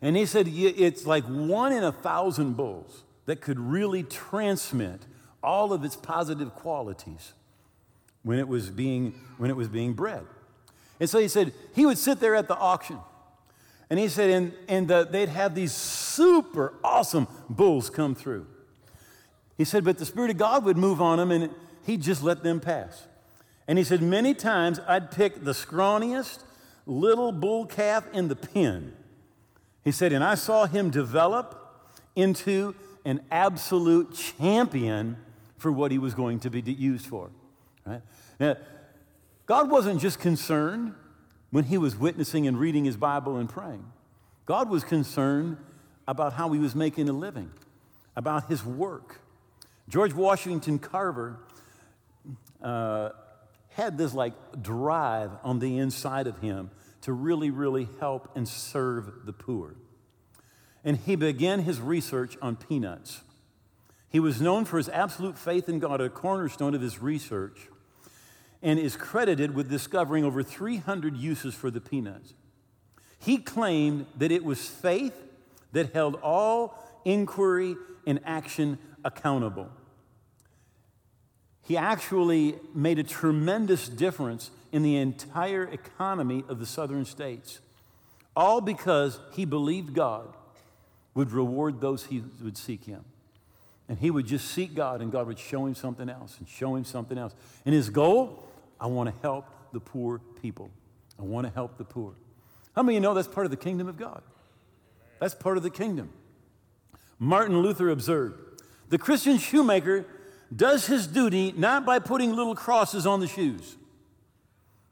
And 0.01 0.15
he 0.15 0.25
said 0.25 0.47
it's 0.47 1.05
like 1.05 1.25
one 1.25 1.73
in 1.73 1.83
a 1.83 1.91
thousand 1.91 2.55
bulls 2.55 3.03
that 3.27 3.41
could 3.41 3.59
really 3.59 4.01
transmit 4.01 5.05
all 5.43 5.71
of 5.71 5.85
its 5.85 5.95
positive 5.95 6.55
qualities 6.55 7.33
when 8.23 8.39
it 8.39 8.47
was 8.47 8.69
being, 8.71 9.13
when 9.37 9.51
it 9.51 9.55
was 9.55 9.67
being 9.67 9.93
bred. 9.93 10.25
And 10.99 11.07
so 11.09 11.19
he 11.19 11.27
said 11.27 11.53
he 11.75 11.85
would 11.85 11.99
sit 11.99 12.19
there 12.19 12.35
at 12.35 12.47
the 12.47 12.57
auction. 12.57 12.97
And 13.89 13.99
he 13.99 14.07
said, 14.07 14.29
and, 14.29 14.53
and 14.67 14.87
the, 14.87 15.07
they'd 15.09 15.29
have 15.29 15.55
these 15.55 15.71
super 15.71 16.73
awesome 16.83 17.27
bulls 17.49 17.89
come 17.89 18.15
through. 18.15 18.47
He 19.57 19.63
said, 19.63 19.83
but 19.83 19.97
the 19.97 20.05
Spirit 20.05 20.31
of 20.31 20.37
God 20.37 20.65
would 20.65 20.77
move 20.77 21.01
on 21.01 21.17
them 21.17 21.31
and 21.31 21.53
he'd 21.85 22.01
just 22.01 22.23
let 22.23 22.43
them 22.43 22.59
pass. 22.59 23.07
And 23.67 23.77
he 23.77 23.83
said, 23.83 24.01
many 24.01 24.33
times 24.33 24.79
I'd 24.87 25.11
pick 25.11 25.43
the 25.43 25.51
scrawniest 25.51 26.43
little 26.85 27.31
bull 27.31 27.65
calf 27.65 28.05
in 28.13 28.29
the 28.29 28.35
pen. 28.35 28.93
He 29.83 29.91
said, 29.91 30.13
and 30.13 30.23
I 30.23 30.35
saw 30.35 30.65
him 30.65 30.89
develop 30.89 31.63
into 32.15 32.75
an 33.07 33.21
absolute 33.31 34.13
champion 34.13 35.15
for 35.57 35.71
what 35.71 35.91
he 35.91 35.97
was 35.97 36.13
going 36.13 36.41
to 36.41 36.49
be 36.49 36.61
used 36.61 37.05
for. 37.05 37.31
Right? 37.85 38.01
Now, 38.37 38.57
God 39.45 39.71
wasn't 39.71 40.01
just 40.01 40.19
concerned 40.19 40.93
when 41.49 41.63
he 41.63 41.77
was 41.77 41.95
witnessing 41.95 42.47
and 42.47 42.59
reading 42.59 42.83
his 42.83 42.97
Bible 42.97 43.37
and 43.37 43.47
praying. 43.47 43.85
God 44.45 44.69
was 44.69 44.83
concerned 44.83 45.55
about 46.05 46.33
how 46.33 46.51
he 46.51 46.59
was 46.59 46.75
making 46.75 47.07
a 47.07 47.13
living, 47.13 47.49
about 48.15 48.49
his 48.49 48.63
work. 48.65 49.21
George 49.87 50.13
Washington 50.13 50.77
Carver 50.77 51.39
uh, 52.61 53.11
had 53.69 53.97
this 53.97 54.13
like 54.13 54.33
drive 54.61 55.31
on 55.43 55.59
the 55.59 55.77
inside 55.77 56.27
of 56.27 56.39
him 56.39 56.71
to 57.01 57.13
really, 57.13 57.51
really 57.51 57.87
help 58.01 58.35
and 58.35 58.45
serve 58.45 59.25
the 59.25 59.31
poor. 59.31 59.75
And 60.83 60.97
he 60.97 61.15
began 61.15 61.61
his 61.61 61.81
research 61.81 62.37
on 62.41 62.55
peanuts. 62.55 63.21
He 64.09 64.19
was 64.19 64.41
known 64.41 64.65
for 64.65 64.77
his 64.77 64.89
absolute 64.89 65.37
faith 65.37 65.67
in 65.67 65.79
God, 65.79 65.99
a 65.99 66.09
cornerstone 66.09 66.73
of 66.73 66.81
his 66.81 67.01
research 67.01 67.67
and 68.61 68.79
is 68.79 68.95
credited 68.95 69.53
with 69.53 69.69
discovering 69.69 70.23
over 70.23 70.41
300 70.41 71.15
uses 71.15 71.53
for 71.53 71.69
the 71.69 71.81
peanuts. 71.81 72.33
He 73.19 73.37
claimed 73.37 74.05
that 74.17 74.31
it 74.31 74.43
was 74.43 74.67
faith 74.67 75.13
that 75.73 75.93
held 75.93 76.15
all 76.21 77.01
inquiry 77.05 77.75
and 78.05 78.19
action 78.25 78.77
accountable. 79.03 79.69
He 81.61 81.77
actually 81.77 82.55
made 82.73 82.97
a 82.97 83.03
tremendous 83.03 83.89
difference 83.89 84.51
in 84.71 84.83
the 84.83 84.95
entire 84.95 85.63
economy 85.63 86.43
of 86.47 86.59
the 86.59 86.65
southern 86.65 87.05
states, 87.05 87.59
all 88.35 88.61
because 88.61 89.19
he 89.33 89.45
believed 89.45 89.93
God 89.93 90.33
would 91.17 91.31
reward 91.31 91.81
those 91.81 92.03
who 92.03 92.21
would 92.43 92.57
seek 92.57 92.85
him. 92.85 93.03
And 93.89 93.97
he 93.97 94.11
would 94.11 94.27
just 94.27 94.51
seek 94.51 94.75
God, 94.75 95.01
and 95.01 95.11
God 95.11 95.25
would 95.25 95.39
show 95.39 95.65
him 95.65 95.73
something 95.73 96.09
else 96.09 96.35
and 96.37 96.47
show 96.47 96.75
him 96.75 96.83
something 96.85 97.17
else. 97.17 97.33
And 97.65 97.73
his 97.73 97.89
goal 97.89 98.47
I 98.79 98.85
want 98.85 99.13
to 99.13 99.21
help 99.23 99.45
the 99.73 99.79
poor 99.79 100.19
people. 100.41 100.69
I 101.19 101.23
want 101.23 101.47
to 101.47 101.53
help 101.53 101.79
the 101.79 101.83
poor. 101.83 102.13
How 102.75 102.83
many 102.83 102.97
of 102.97 103.01
you 103.01 103.07
know 103.07 103.15
that's 103.15 103.27
part 103.27 103.47
of 103.47 103.51
the 103.51 103.57
kingdom 103.57 103.87
of 103.87 103.97
God? 103.97 104.21
That's 105.19 105.33
part 105.33 105.57
of 105.57 105.63
the 105.63 105.71
kingdom. 105.71 106.11
Martin 107.17 107.59
Luther 107.61 107.89
observed 107.89 108.61
the 108.89 108.99
Christian 108.99 109.39
shoemaker 109.39 110.05
does 110.55 110.85
his 110.85 111.07
duty 111.07 111.51
not 111.57 111.83
by 111.83 111.97
putting 111.97 112.35
little 112.35 112.53
crosses 112.53 113.07
on 113.07 113.19
the 113.19 113.27
shoes, 113.27 113.75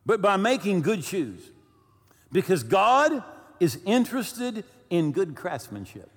but 0.05 0.21
by 0.21 0.35
making 0.35 0.81
good 0.81 1.03
shoes. 1.03 1.51
Because 2.31 2.63
God 2.63 3.23
is 3.59 3.79
interested 3.85 4.65
in 4.89 5.11
good 5.11 5.35
craftsmanship. 5.35 6.09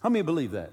How 0.00 0.08
many 0.08 0.22
believe 0.22 0.52
that? 0.52 0.70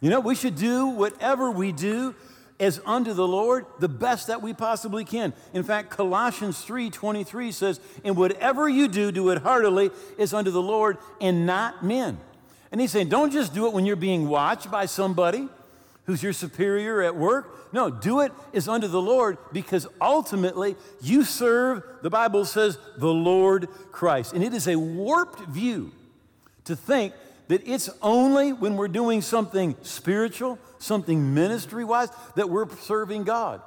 You 0.00 0.10
know, 0.10 0.20
we 0.20 0.34
should 0.34 0.56
do 0.56 0.86
whatever 0.86 1.50
we 1.50 1.72
do 1.72 2.14
as 2.58 2.80
unto 2.86 3.12
the 3.12 3.26
Lord 3.26 3.66
the 3.80 3.88
best 3.88 4.28
that 4.28 4.42
we 4.42 4.52
possibly 4.52 5.04
can. 5.04 5.32
In 5.52 5.62
fact, 5.62 5.90
Colossians 5.90 6.64
3:23 6.64 7.52
says, 7.52 7.80
"And 8.04 8.16
whatever 8.16 8.68
you 8.68 8.88
do, 8.88 9.10
do 9.12 9.30
it 9.30 9.42
heartily 9.42 9.90
as 10.18 10.32
unto 10.32 10.50
the 10.50 10.62
Lord 10.62 10.98
and 11.20 11.46
not 11.46 11.84
men." 11.84 12.18
And 12.72 12.80
he's 12.80 12.90
saying, 12.90 13.08
don't 13.08 13.32
just 13.32 13.54
do 13.54 13.66
it 13.66 13.72
when 13.72 13.86
you're 13.86 13.96
being 13.96 14.28
watched 14.28 14.70
by 14.70 14.86
somebody 14.86 15.48
who's 16.04 16.22
your 16.22 16.32
superior 16.32 17.02
at 17.02 17.16
work. 17.16 17.72
No, 17.72 17.90
do 17.90 18.20
it 18.20 18.32
as 18.54 18.68
unto 18.68 18.86
the 18.86 19.00
Lord 19.00 19.38
because 19.52 19.86
ultimately 20.00 20.76
you 21.00 21.24
serve, 21.24 21.82
the 22.02 22.10
Bible 22.10 22.44
says, 22.44 22.78
the 22.96 23.12
Lord 23.12 23.68
Christ. 23.92 24.32
And 24.32 24.42
it 24.42 24.54
is 24.54 24.68
a 24.68 24.76
warped 24.76 25.40
view 25.40 25.92
to 26.64 26.76
think 26.76 27.14
that 27.48 27.66
it's 27.66 27.88
only 28.02 28.52
when 28.52 28.76
we're 28.76 28.88
doing 28.88 29.22
something 29.22 29.76
spiritual, 29.82 30.58
something 30.78 31.34
ministry 31.34 31.84
wise, 31.84 32.08
that 32.34 32.48
we're 32.48 32.68
serving 32.76 33.24
God. 33.24 33.60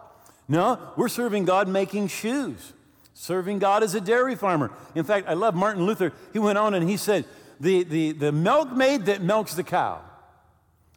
No, 0.48 0.80
we're 0.98 1.10
serving 1.10 1.46
God 1.46 1.68
making 1.68 2.08
shoes, 2.08 2.74
serving 3.14 3.60
God 3.60 3.84
as 3.84 3.96
a 3.96 4.02
dairy 4.02 4.36
farmer. 4.36 4.72
In 4.96 5.04
fact, 5.04 5.28
I 5.28 5.34
love 5.34 5.56
Martin 5.56 5.86
Luther. 5.86 6.12
He 6.34 6.40
went 6.40 6.58
on 6.58 6.74
and 6.74 6.90
he 6.90 6.98
said, 6.98 7.26
the, 7.60 7.84
the, 7.84 8.12
the 8.14 8.32
milkmaid 8.32 9.06
that 9.06 9.22
milks 9.22 9.54
the 9.54 9.64
cow 9.64 10.02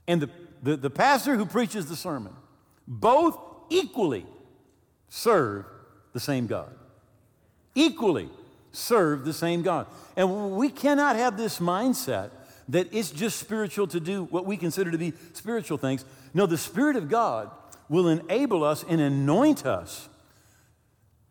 and 0.06 0.22
the, 0.22 0.30
the, 0.62 0.76
the 0.76 0.90
pastor 0.90 1.36
who 1.36 1.44
preaches 1.44 1.86
the 1.86 1.96
sermon 1.96 2.32
both 2.86 3.38
equally 3.70 4.26
serve 5.08 5.64
the 6.12 6.20
same 6.20 6.46
God. 6.46 6.72
Equally 7.74 8.28
serve 8.72 9.24
the 9.24 9.32
same 9.32 9.62
God. 9.62 9.86
And 10.16 10.52
we 10.52 10.68
cannot 10.68 11.16
have 11.16 11.36
this 11.36 11.58
mindset 11.58 12.30
that 12.68 12.92
it's 12.92 13.10
just 13.10 13.38
spiritual 13.38 13.86
to 13.88 14.00
do 14.00 14.24
what 14.24 14.46
we 14.46 14.56
consider 14.56 14.90
to 14.90 14.98
be 14.98 15.12
spiritual 15.32 15.78
things. 15.78 16.04
No, 16.34 16.46
the 16.46 16.58
Spirit 16.58 16.96
of 16.96 17.08
God 17.08 17.50
will 17.88 18.08
enable 18.08 18.64
us 18.64 18.84
and 18.88 19.00
anoint 19.00 19.66
us 19.66 20.08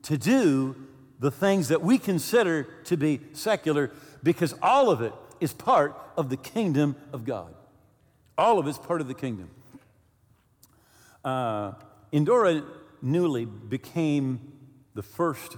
to 0.03 0.17
do 0.17 0.75
the 1.19 1.31
things 1.31 1.67
that 1.67 1.81
we 1.81 1.97
consider 1.97 2.63
to 2.85 2.97
be 2.97 3.21
secular 3.33 3.91
because 4.23 4.53
all 4.61 4.89
of 4.89 5.01
it 5.01 5.13
is 5.39 5.53
part 5.53 5.95
of 6.17 6.29
the 6.29 6.37
kingdom 6.37 6.95
of 7.13 7.25
God. 7.25 7.53
All 8.37 8.59
of 8.59 8.67
it's 8.67 8.77
part 8.77 9.01
of 9.01 9.07
the 9.07 9.13
kingdom. 9.13 9.49
Uh, 11.23 11.73
Indra 12.11 12.63
Nooyi 13.03 13.69
became 13.69 14.39
the 14.93 15.03
first 15.03 15.57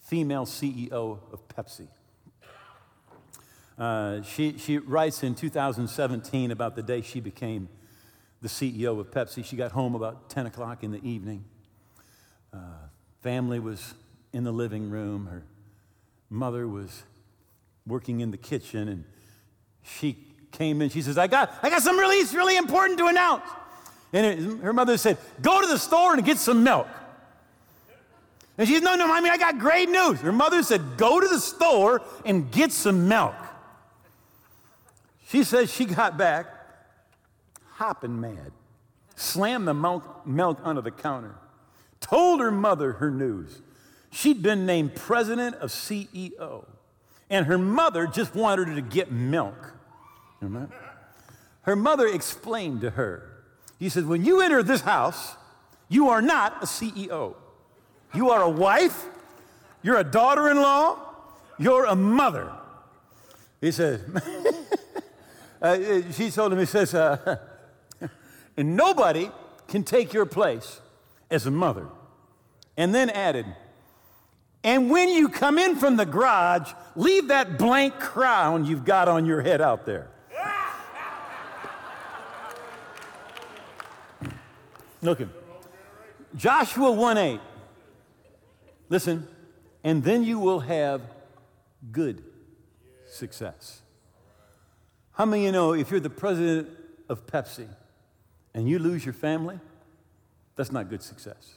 female 0.00 0.46
CEO 0.46 1.18
of 1.32 1.48
Pepsi. 1.48 1.88
Uh, 3.78 4.22
she, 4.22 4.58
she 4.58 4.78
writes 4.78 5.22
in 5.22 5.34
2017 5.34 6.50
about 6.50 6.76
the 6.76 6.82
day 6.82 7.00
she 7.00 7.20
became 7.20 7.68
the 8.40 8.48
CEO 8.48 8.98
of 8.98 9.10
Pepsi. 9.10 9.44
She 9.44 9.56
got 9.56 9.72
home 9.72 9.94
about 9.94 10.28
10 10.28 10.46
o'clock 10.46 10.82
in 10.82 10.90
the 10.90 11.02
evening. 11.08 11.44
Uh, 12.52 12.58
family 13.22 13.60
was 13.60 13.94
in 14.32 14.44
the 14.44 14.52
living 14.52 14.90
room. 14.90 15.26
Her 15.26 15.44
mother 16.28 16.66
was 16.66 17.02
working 17.86 18.20
in 18.20 18.30
the 18.30 18.36
kitchen, 18.36 18.88
and 18.88 19.04
she 19.82 20.18
came 20.50 20.82
in. 20.82 20.90
She 20.90 21.02
says, 21.02 21.18
I 21.18 21.26
got, 21.26 21.54
I 21.62 21.70
got 21.70 21.82
some 21.82 21.98
really, 21.98 22.24
really 22.36 22.56
important 22.56 22.98
to 22.98 23.06
announce. 23.06 23.48
And 24.12 24.26
it, 24.26 24.62
her 24.62 24.72
mother 24.72 24.96
said, 24.96 25.16
Go 25.40 25.60
to 25.60 25.66
the 25.66 25.78
store 25.78 26.12
and 26.14 26.24
get 26.24 26.38
some 26.38 26.62
milk. 26.62 26.88
And 28.58 28.68
she 28.68 28.74
said, 28.74 28.84
No, 28.84 28.96
no, 28.96 29.12
I 29.12 29.20
mean, 29.20 29.32
I 29.32 29.38
got 29.38 29.58
great 29.58 29.88
news. 29.88 30.20
Her 30.20 30.32
mother 30.32 30.62
said, 30.62 30.82
Go 30.96 31.20
to 31.20 31.28
the 31.28 31.40
store 31.40 32.02
and 32.24 32.50
get 32.50 32.72
some 32.72 33.08
milk. 33.08 33.34
She 35.32 35.44
says 35.44 35.72
she 35.72 35.86
got 35.86 36.18
back 36.18 36.46
hopping 37.76 38.20
mad, 38.20 38.52
slammed 39.16 39.66
the 39.66 39.72
milk, 39.72 40.26
milk 40.26 40.60
under 40.62 40.82
the 40.82 40.90
counter, 40.90 41.34
told 42.00 42.40
her 42.40 42.50
mother 42.50 42.92
her 42.92 43.10
news. 43.10 43.62
She'd 44.10 44.42
been 44.42 44.66
named 44.66 44.94
president 44.94 45.56
of 45.56 45.70
CEO, 45.70 46.66
and 47.30 47.46
her 47.46 47.56
mother 47.56 48.06
just 48.06 48.34
wanted 48.34 48.68
her 48.68 48.74
to 48.74 48.82
get 48.82 49.10
milk. 49.10 49.72
Her 51.62 51.76
mother 51.76 52.08
explained 52.08 52.82
to 52.82 52.90
her, 52.90 53.44
he 53.78 53.88
said, 53.88 54.04
When 54.04 54.26
you 54.26 54.42
enter 54.42 54.62
this 54.62 54.82
house, 54.82 55.36
you 55.88 56.10
are 56.10 56.20
not 56.20 56.62
a 56.62 56.66
CEO. 56.66 57.36
You 58.14 58.28
are 58.28 58.42
a 58.42 58.50
wife, 58.50 59.06
you're 59.82 59.96
a 59.96 60.04
daughter 60.04 60.50
in 60.50 60.58
law, 60.58 60.98
you're 61.58 61.86
a 61.86 61.96
mother. 61.96 62.52
He 63.62 63.70
said, 63.72 64.02
uh, 65.62 66.12
she 66.12 66.30
told 66.30 66.52
him, 66.52 66.58
he 66.58 66.66
says, 66.66 66.92
uh, 66.92 67.38
and 68.56 68.76
nobody 68.76 69.30
can 69.68 69.84
take 69.84 70.12
your 70.12 70.26
place 70.26 70.80
as 71.30 71.46
a 71.46 71.50
mother. 71.50 71.86
And 72.76 72.94
then 72.94 73.10
added, 73.10 73.46
And 74.64 74.90
when 74.90 75.08
you 75.08 75.28
come 75.28 75.58
in 75.58 75.76
from 75.76 75.96
the 75.96 76.04
garage, 76.04 76.72
leave 76.96 77.28
that 77.28 77.58
blank 77.58 78.00
crown 78.00 78.64
you've 78.64 78.84
got 78.84 79.08
on 79.08 79.24
your 79.24 79.40
head 79.40 79.60
out 79.60 79.86
there. 79.86 80.10
Look 84.20 85.20
Looking. 85.20 85.30
Joshua 86.34 86.90
1 86.90 87.18
8. 87.18 87.40
Listen, 88.88 89.28
and 89.84 90.02
then 90.02 90.24
you 90.24 90.38
will 90.38 90.60
have 90.60 91.02
good 91.90 92.22
success. 93.06 93.82
How 95.12 95.24
many 95.26 95.42
of 95.42 95.46
you 95.46 95.52
know 95.52 95.74
if 95.74 95.90
you're 95.90 96.00
the 96.00 96.10
president 96.10 96.68
of 97.08 97.26
Pepsi 97.26 97.68
and 98.54 98.68
you 98.68 98.78
lose 98.78 99.04
your 99.04 99.12
family, 99.12 99.58
that's 100.56 100.72
not 100.72 100.88
good 100.88 101.02
success. 101.02 101.54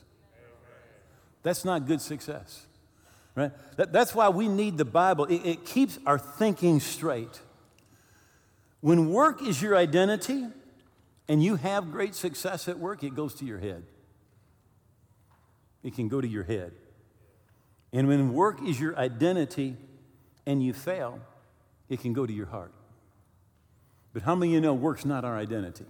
That's 1.44 1.64
not 1.64 1.86
good 1.86 2.02
success. 2.02 2.66
Right? 3.36 3.52
That, 3.78 3.92
that's 3.92 4.16
why 4.16 4.30
we 4.30 4.48
need 4.48 4.78
the 4.78 4.86
Bible. 4.86 5.26
It, 5.26 5.46
it 5.46 5.66
keeps 5.66 6.00
our 6.06 6.18
thinking 6.18 6.80
straight. 6.80 7.42
When 8.82 9.12
work 9.12 9.42
is 9.42 9.62
your 9.62 9.76
identity 9.76 10.48
and 11.28 11.44
you 11.44 11.56
have 11.56 11.92
great 11.92 12.16
success 12.16 12.68
at 12.68 12.80
work, 12.80 13.04
it 13.04 13.16
goes 13.16 13.34
to 13.36 13.46
your 13.46 13.60
head. 13.60 13.84
It 15.84 15.96
can 15.96 16.08
go 16.08 16.22
to 16.22 16.28
your 16.28 16.44
head. 16.44 16.72
And 17.92 18.08
when 18.08 18.34
work 18.34 18.62
is 18.66 18.80
your 18.80 18.98
identity 18.98 19.76
and 20.46 20.64
you 20.64 20.74
fail, 20.74 21.20
it 21.90 22.02
can 22.02 22.14
go 22.14 22.26
to 22.26 22.34
your 22.34 22.48
heart. 22.48 22.72
But 24.16 24.24
how 24.24 24.34
many 24.34 24.52
of 24.52 24.54
you 24.54 24.62
know 24.62 24.74
work's 24.74 25.04
not 25.04 25.26
our 25.26 25.38
identity? 25.38 25.84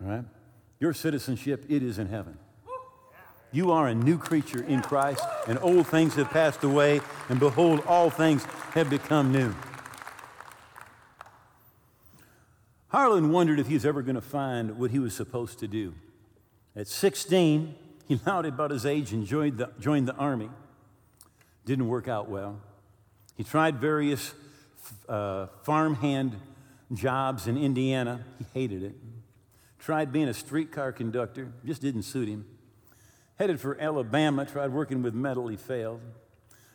All 0.00 0.08
right? 0.08 0.24
Your 0.80 0.94
citizenship, 0.94 1.66
it 1.68 1.82
is 1.82 1.98
in 1.98 2.08
heaven. 2.08 2.38
You 3.52 3.70
are 3.70 3.86
a 3.86 3.94
new 3.94 4.16
creature 4.16 4.64
in 4.64 4.80
Christ, 4.80 5.22
and 5.46 5.58
old 5.60 5.88
things 5.88 6.14
have 6.14 6.30
passed 6.30 6.64
away, 6.64 7.02
and 7.28 7.38
behold, 7.38 7.82
all 7.86 8.08
things 8.08 8.46
have 8.72 8.88
become 8.88 9.30
new. 9.30 9.54
Harlan 12.88 13.30
wondered 13.30 13.60
if 13.60 13.66
he 13.66 13.74
was 13.74 13.84
ever 13.84 14.00
going 14.00 14.14
to 14.14 14.22
find 14.22 14.78
what 14.78 14.90
he 14.90 14.98
was 14.98 15.14
supposed 15.14 15.58
to 15.58 15.68
do. 15.68 15.92
At 16.74 16.88
16, 16.88 17.74
he 18.06 18.20
lied 18.24 18.46
about 18.46 18.70
his 18.70 18.86
age 18.86 19.12
and 19.12 19.26
joined 19.26 19.58
the, 19.58 19.70
joined 19.78 20.08
the 20.08 20.14
army. 20.14 20.48
Didn't 21.66 21.88
work 21.88 22.08
out 22.08 22.30
well. 22.30 22.58
He 23.36 23.44
tried 23.44 23.76
various 23.76 24.32
uh, 25.08 25.46
farmhand 25.62 26.36
jobs 26.92 27.46
in 27.46 27.56
Indiana. 27.56 28.24
He 28.38 28.46
hated 28.54 28.82
it. 28.82 28.94
Tried 29.78 30.12
being 30.12 30.28
a 30.28 30.34
streetcar 30.34 30.92
conductor, 30.92 31.52
just 31.64 31.80
didn't 31.80 32.02
suit 32.02 32.28
him. 32.28 32.46
Headed 33.36 33.60
for 33.60 33.80
Alabama, 33.80 34.44
tried 34.44 34.72
working 34.72 35.02
with 35.02 35.14
metal, 35.14 35.46
he 35.48 35.56
failed. 35.56 36.00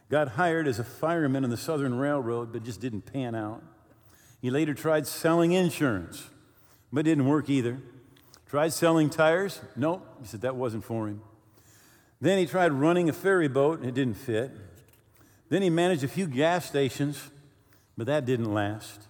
Got 0.09 0.29
hired 0.29 0.67
as 0.67 0.79
a 0.79 0.83
fireman 0.83 1.43
on 1.43 1.49
the 1.49 1.57
Southern 1.57 1.95
Railroad, 1.95 2.53
but 2.53 2.63
just 2.63 2.79
didn't 2.79 3.01
pan 3.01 3.35
out. 3.35 3.61
He 4.41 4.49
later 4.49 4.73
tried 4.73 5.07
selling 5.07 5.51
insurance, 5.51 6.29
but 6.91 7.05
didn't 7.05 7.27
work 7.27 7.49
either. 7.49 7.79
Tried 8.47 8.71
selling 8.71 9.09
tires? 9.09 9.59
Nope. 9.75 10.05
He 10.21 10.27
said 10.27 10.41
that 10.41 10.55
wasn't 10.55 10.83
for 10.83 11.07
him. 11.07 11.21
Then 12.21 12.37
he 12.37 12.45
tried 12.45 12.71
running 12.71 13.09
a 13.09 13.13
ferry 13.13 13.47
boat, 13.47 13.79
and 13.79 13.89
it 13.89 13.95
didn't 13.95 14.13
fit. 14.13 14.51
Then 15.49 15.61
he 15.61 15.69
managed 15.69 16.03
a 16.03 16.07
few 16.07 16.27
gas 16.27 16.65
stations, 16.65 17.29
but 17.97 18.07
that 18.07 18.25
didn't 18.25 18.53
last. 18.53 19.07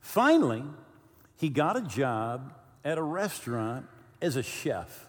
Finally, 0.00 0.64
he 1.36 1.48
got 1.48 1.76
a 1.76 1.82
job 1.82 2.52
at 2.84 2.98
a 2.98 3.02
restaurant 3.02 3.86
as 4.20 4.36
a 4.36 4.42
chef. 4.42 5.08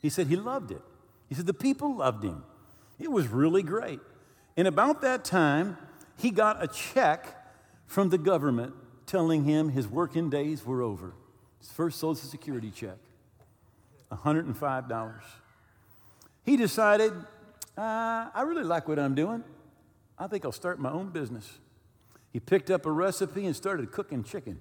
He 0.00 0.08
said 0.08 0.26
he 0.26 0.36
loved 0.36 0.70
it. 0.70 0.82
He 1.28 1.34
said 1.34 1.46
the 1.46 1.54
people 1.54 1.96
loved 1.96 2.24
him. 2.24 2.42
It 2.98 3.10
was 3.10 3.28
really 3.28 3.62
great. 3.62 4.00
And 4.56 4.66
about 4.66 5.02
that 5.02 5.24
time, 5.24 5.78
he 6.16 6.30
got 6.30 6.62
a 6.62 6.66
check 6.66 7.34
from 7.86 8.08
the 8.08 8.18
government 8.18 8.74
telling 9.06 9.44
him 9.44 9.70
his 9.70 9.86
working 9.86 10.30
days 10.30 10.64
were 10.64 10.82
over. 10.82 11.14
His 11.60 11.70
first 11.70 11.98
Social 11.98 12.16
Security 12.16 12.70
check 12.70 12.98
$105. 14.10 15.22
He 16.44 16.56
decided, 16.56 17.12
uh, 17.76 18.28
I 18.34 18.42
really 18.46 18.64
like 18.64 18.88
what 18.88 18.98
I'm 18.98 19.14
doing. 19.14 19.44
I 20.18 20.26
think 20.26 20.44
I'll 20.44 20.52
start 20.52 20.78
my 20.78 20.90
own 20.90 21.10
business. 21.10 21.58
He 22.32 22.40
picked 22.40 22.70
up 22.70 22.86
a 22.86 22.90
recipe 22.90 23.46
and 23.46 23.56
started 23.56 23.90
cooking 23.90 24.22
chicken. 24.22 24.60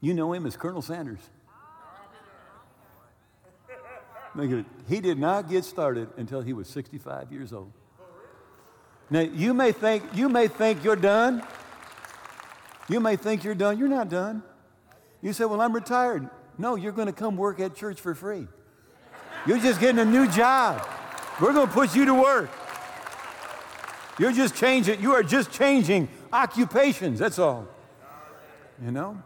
You 0.00 0.14
know 0.14 0.32
him 0.32 0.46
as 0.46 0.56
Colonel 0.56 0.82
Sanders. 0.82 1.20
He 4.88 5.00
did 5.00 5.18
not 5.18 5.48
get 5.48 5.64
started 5.64 6.08
until 6.16 6.40
he 6.40 6.52
was 6.52 6.68
65 6.68 7.30
years 7.32 7.52
old. 7.52 7.72
Now, 9.10 9.20
you 9.20 9.52
may 9.52 9.72
think, 9.72 10.04
you 10.14 10.28
may 10.28 10.48
think 10.48 10.82
you're 10.82 10.96
done. 10.96 11.42
You 12.88 12.98
may 12.98 13.16
think 13.16 13.44
you're 13.44 13.54
done. 13.54 13.78
You're 13.78 13.88
not 13.88 14.08
done. 14.08 14.42
You 15.20 15.32
say, 15.32 15.44
Well, 15.44 15.60
I'm 15.60 15.74
retired. 15.74 16.28
No, 16.56 16.76
you're 16.76 16.92
going 16.92 17.06
to 17.06 17.12
come 17.12 17.36
work 17.36 17.60
at 17.60 17.74
church 17.74 18.00
for 18.00 18.14
free. 18.14 18.48
You're 19.46 19.58
just 19.58 19.80
getting 19.80 19.98
a 19.98 20.04
new 20.04 20.28
job. 20.28 20.86
We're 21.40 21.52
going 21.52 21.66
to 21.66 21.72
put 21.72 21.94
you 21.94 22.06
to 22.06 22.14
work. 22.14 22.50
You're 24.18 24.32
just 24.32 24.54
changing, 24.54 25.00
you 25.00 25.12
are 25.12 25.22
just 25.22 25.50
changing 25.50 26.08
occupations, 26.32 27.18
that's 27.18 27.38
all. 27.38 27.68
You 28.82 28.90
know? 28.90 29.22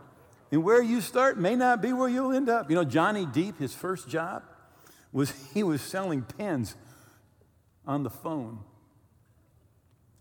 And 0.50 0.62
where 0.62 0.82
you 0.82 1.00
start 1.00 1.38
may 1.38 1.56
not 1.56 1.82
be 1.82 1.92
where 1.92 2.08
you'll 2.08 2.32
end 2.32 2.48
up. 2.48 2.70
You 2.70 2.76
know, 2.76 2.84
Johnny 2.84 3.26
Depp, 3.26 3.58
his 3.58 3.74
first 3.74 4.08
job 4.08 4.42
was 5.12 5.32
he 5.54 5.62
was 5.62 5.80
selling 5.80 6.22
pens 6.22 6.74
on 7.86 8.02
the 8.02 8.10
phone. 8.10 8.60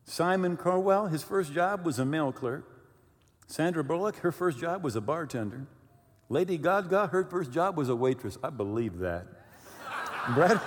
Simon 0.05 0.55
Cowell, 0.55 1.07
his 1.07 1.23
first 1.23 1.51
job 1.51 1.83
was 1.83 1.97
a 1.97 2.05
mail 2.05 2.31
clerk. 2.31 2.69
Sandra 3.47 3.83
Bullock, 3.83 4.17
her 4.17 4.31
first 4.31 4.59
job 4.59 4.83
was 4.83 4.95
a 4.95 5.01
bartender. 5.01 5.67
Lady 6.29 6.57
Gaga, 6.57 7.07
her 7.07 7.23
first 7.23 7.51
job 7.51 7.77
was 7.77 7.89
a 7.89 7.95
waitress. 7.95 8.37
I 8.43 8.49
believe 8.49 8.99
that. 8.99 9.25
Brad, 10.33 10.59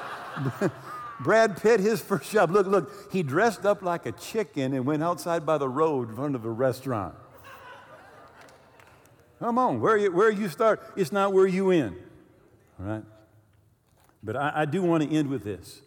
Brad 1.21 1.61
Pitt, 1.61 1.81
his 1.81 2.01
first 2.03 2.31
job, 2.31 2.51
look, 2.51 2.67
look, 2.67 3.13
he 3.13 3.23
dressed 3.23 3.65
up 3.65 3.83
like 3.83 4.07
a 4.07 4.13
chicken 4.13 4.73
and 4.73 4.85
went 4.85 5.03
outside 5.03 5.45
by 5.45 5.59
the 5.59 5.69
road 5.69 6.11
in 6.11 6.17
front 6.17 6.35
of 6.35 6.45
a 6.45 6.51
restaurant. 6.51 7.15
Come 9.39 9.59
on, 9.59 9.81
where 9.81 9.97
you, 9.97 10.11
where 10.11 10.31
you 10.31 10.49
start, 10.49 10.83
it's 10.97 11.13
not 11.13 11.33
where 11.33 11.47
you 11.47 11.71
end. 11.71 11.97
All 12.81 12.87
right? 12.87 13.05
But 14.23 14.37
I, 14.37 14.53
I 14.57 14.65
do 14.65 14.83
want 14.83 15.05
to 15.05 15.15
end 15.15 15.29
with 15.29 15.45
this. 15.45 15.81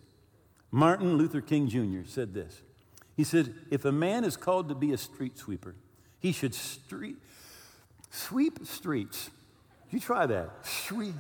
Martin 0.72 1.18
Luther 1.18 1.42
King 1.42 1.68
Jr. 1.68 2.08
said 2.08 2.34
this. 2.34 2.62
He 3.18 3.26
said, 3.26 3.54
If 3.70 3.84
a 3.84 3.92
man 3.92 4.24
is 4.24 4.38
called 4.38 4.70
to 4.70 4.76
be 4.76 4.94
a 4.94 4.98
street 4.98 5.38
sweeper, 5.38 5.76
he 6.20 6.32
should 6.32 6.56
street, 6.56 7.18
sweep 8.10 8.66
streets. 8.66 9.30
You 9.90 10.00
try 10.00 10.26
that. 10.28 10.66
Sweep, 10.66 11.16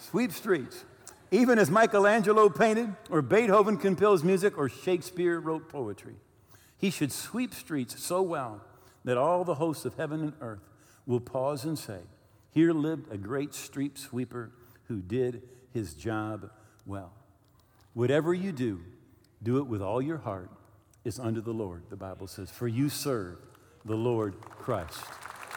sweep 0.00 0.32
streets. 0.32 0.84
Even 1.32 1.58
as 1.58 1.70
Michelangelo 1.70 2.50
painted, 2.50 2.94
or 3.10 3.22
Beethoven 3.22 3.78
composed 3.78 4.22
music, 4.22 4.58
or 4.58 4.68
Shakespeare 4.68 5.40
wrote 5.40 5.70
poetry. 5.70 6.16
He 6.76 6.90
should 6.90 7.10
sweep 7.10 7.54
streets 7.54 8.00
so 8.02 8.20
well 8.20 8.60
that 9.04 9.16
all 9.16 9.42
the 9.42 9.54
hosts 9.54 9.86
of 9.86 9.96
heaven 9.96 10.20
and 10.20 10.32
earth 10.42 10.68
will 11.06 11.20
pause 11.20 11.64
and 11.64 11.78
say, 11.78 12.00
Here 12.50 12.72
lived 12.72 13.10
a 13.10 13.16
great 13.16 13.54
street 13.54 13.98
sweeper 13.98 14.52
who 14.88 15.00
did 15.00 15.42
his 15.72 15.94
job 15.94 16.50
well. 16.84 17.12
Whatever 17.94 18.34
you 18.34 18.52
do, 18.52 18.82
do 19.42 19.56
it 19.56 19.66
with 19.66 19.80
all 19.80 20.02
your 20.02 20.18
heart. 20.18 20.50
It's 21.02 21.18
under 21.18 21.40
the 21.40 21.52
Lord, 21.52 21.84
the 21.88 21.96
Bible 21.96 22.26
says, 22.26 22.50
for 22.50 22.68
you 22.68 22.90
serve 22.90 23.38
the 23.86 23.96
Lord 23.96 24.38
Christ. 24.42 25.00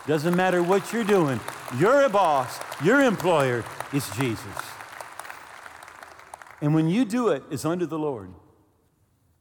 Doesn't 0.07 0.35
matter 0.35 0.63
what 0.63 0.93
you're 0.93 1.03
doing, 1.03 1.39
you're 1.77 2.03
a 2.03 2.09
boss, 2.09 2.59
your 2.81 3.01
employer 3.01 3.65
is 3.91 4.09
Jesus. 4.11 4.74
And 6.65 6.73
when 6.73 6.89
you 6.89 7.05
do 7.05 7.27
it, 7.29 7.43
it's 7.51 7.63
under 7.63 7.85
the 7.85 7.99
Lord, 7.99 8.33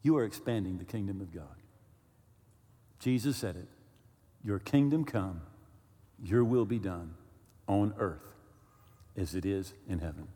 you 0.02 0.14
are 0.18 0.24
expanding 0.24 0.76
the 0.76 0.84
kingdom 0.84 1.22
of 1.22 1.32
God. 1.32 1.56
Jesus 2.98 3.38
said 3.38 3.56
it 3.56 3.66
Your 4.44 4.58
kingdom 4.58 5.06
come, 5.06 5.40
your 6.22 6.44
will 6.44 6.66
be 6.66 6.78
done 6.78 7.14
on 7.66 7.94
earth 7.98 8.34
as 9.16 9.34
it 9.34 9.46
is 9.46 9.72
in 9.88 10.00
heaven. 10.00 10.28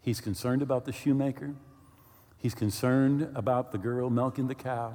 He's 0.00 0.22
concerned 0.22 0.62
about 0.62 0.86
the 0.86 0.92
shoemaker. 0.92 1.56
He's 2.38 2.54
concerned 2.54 3.30
about 3.34 3.70
the 3.70 3.76
girl 3.76 4.08
milking 4.08 4.48
the 4.48 4.54
cow. 4.54 4.94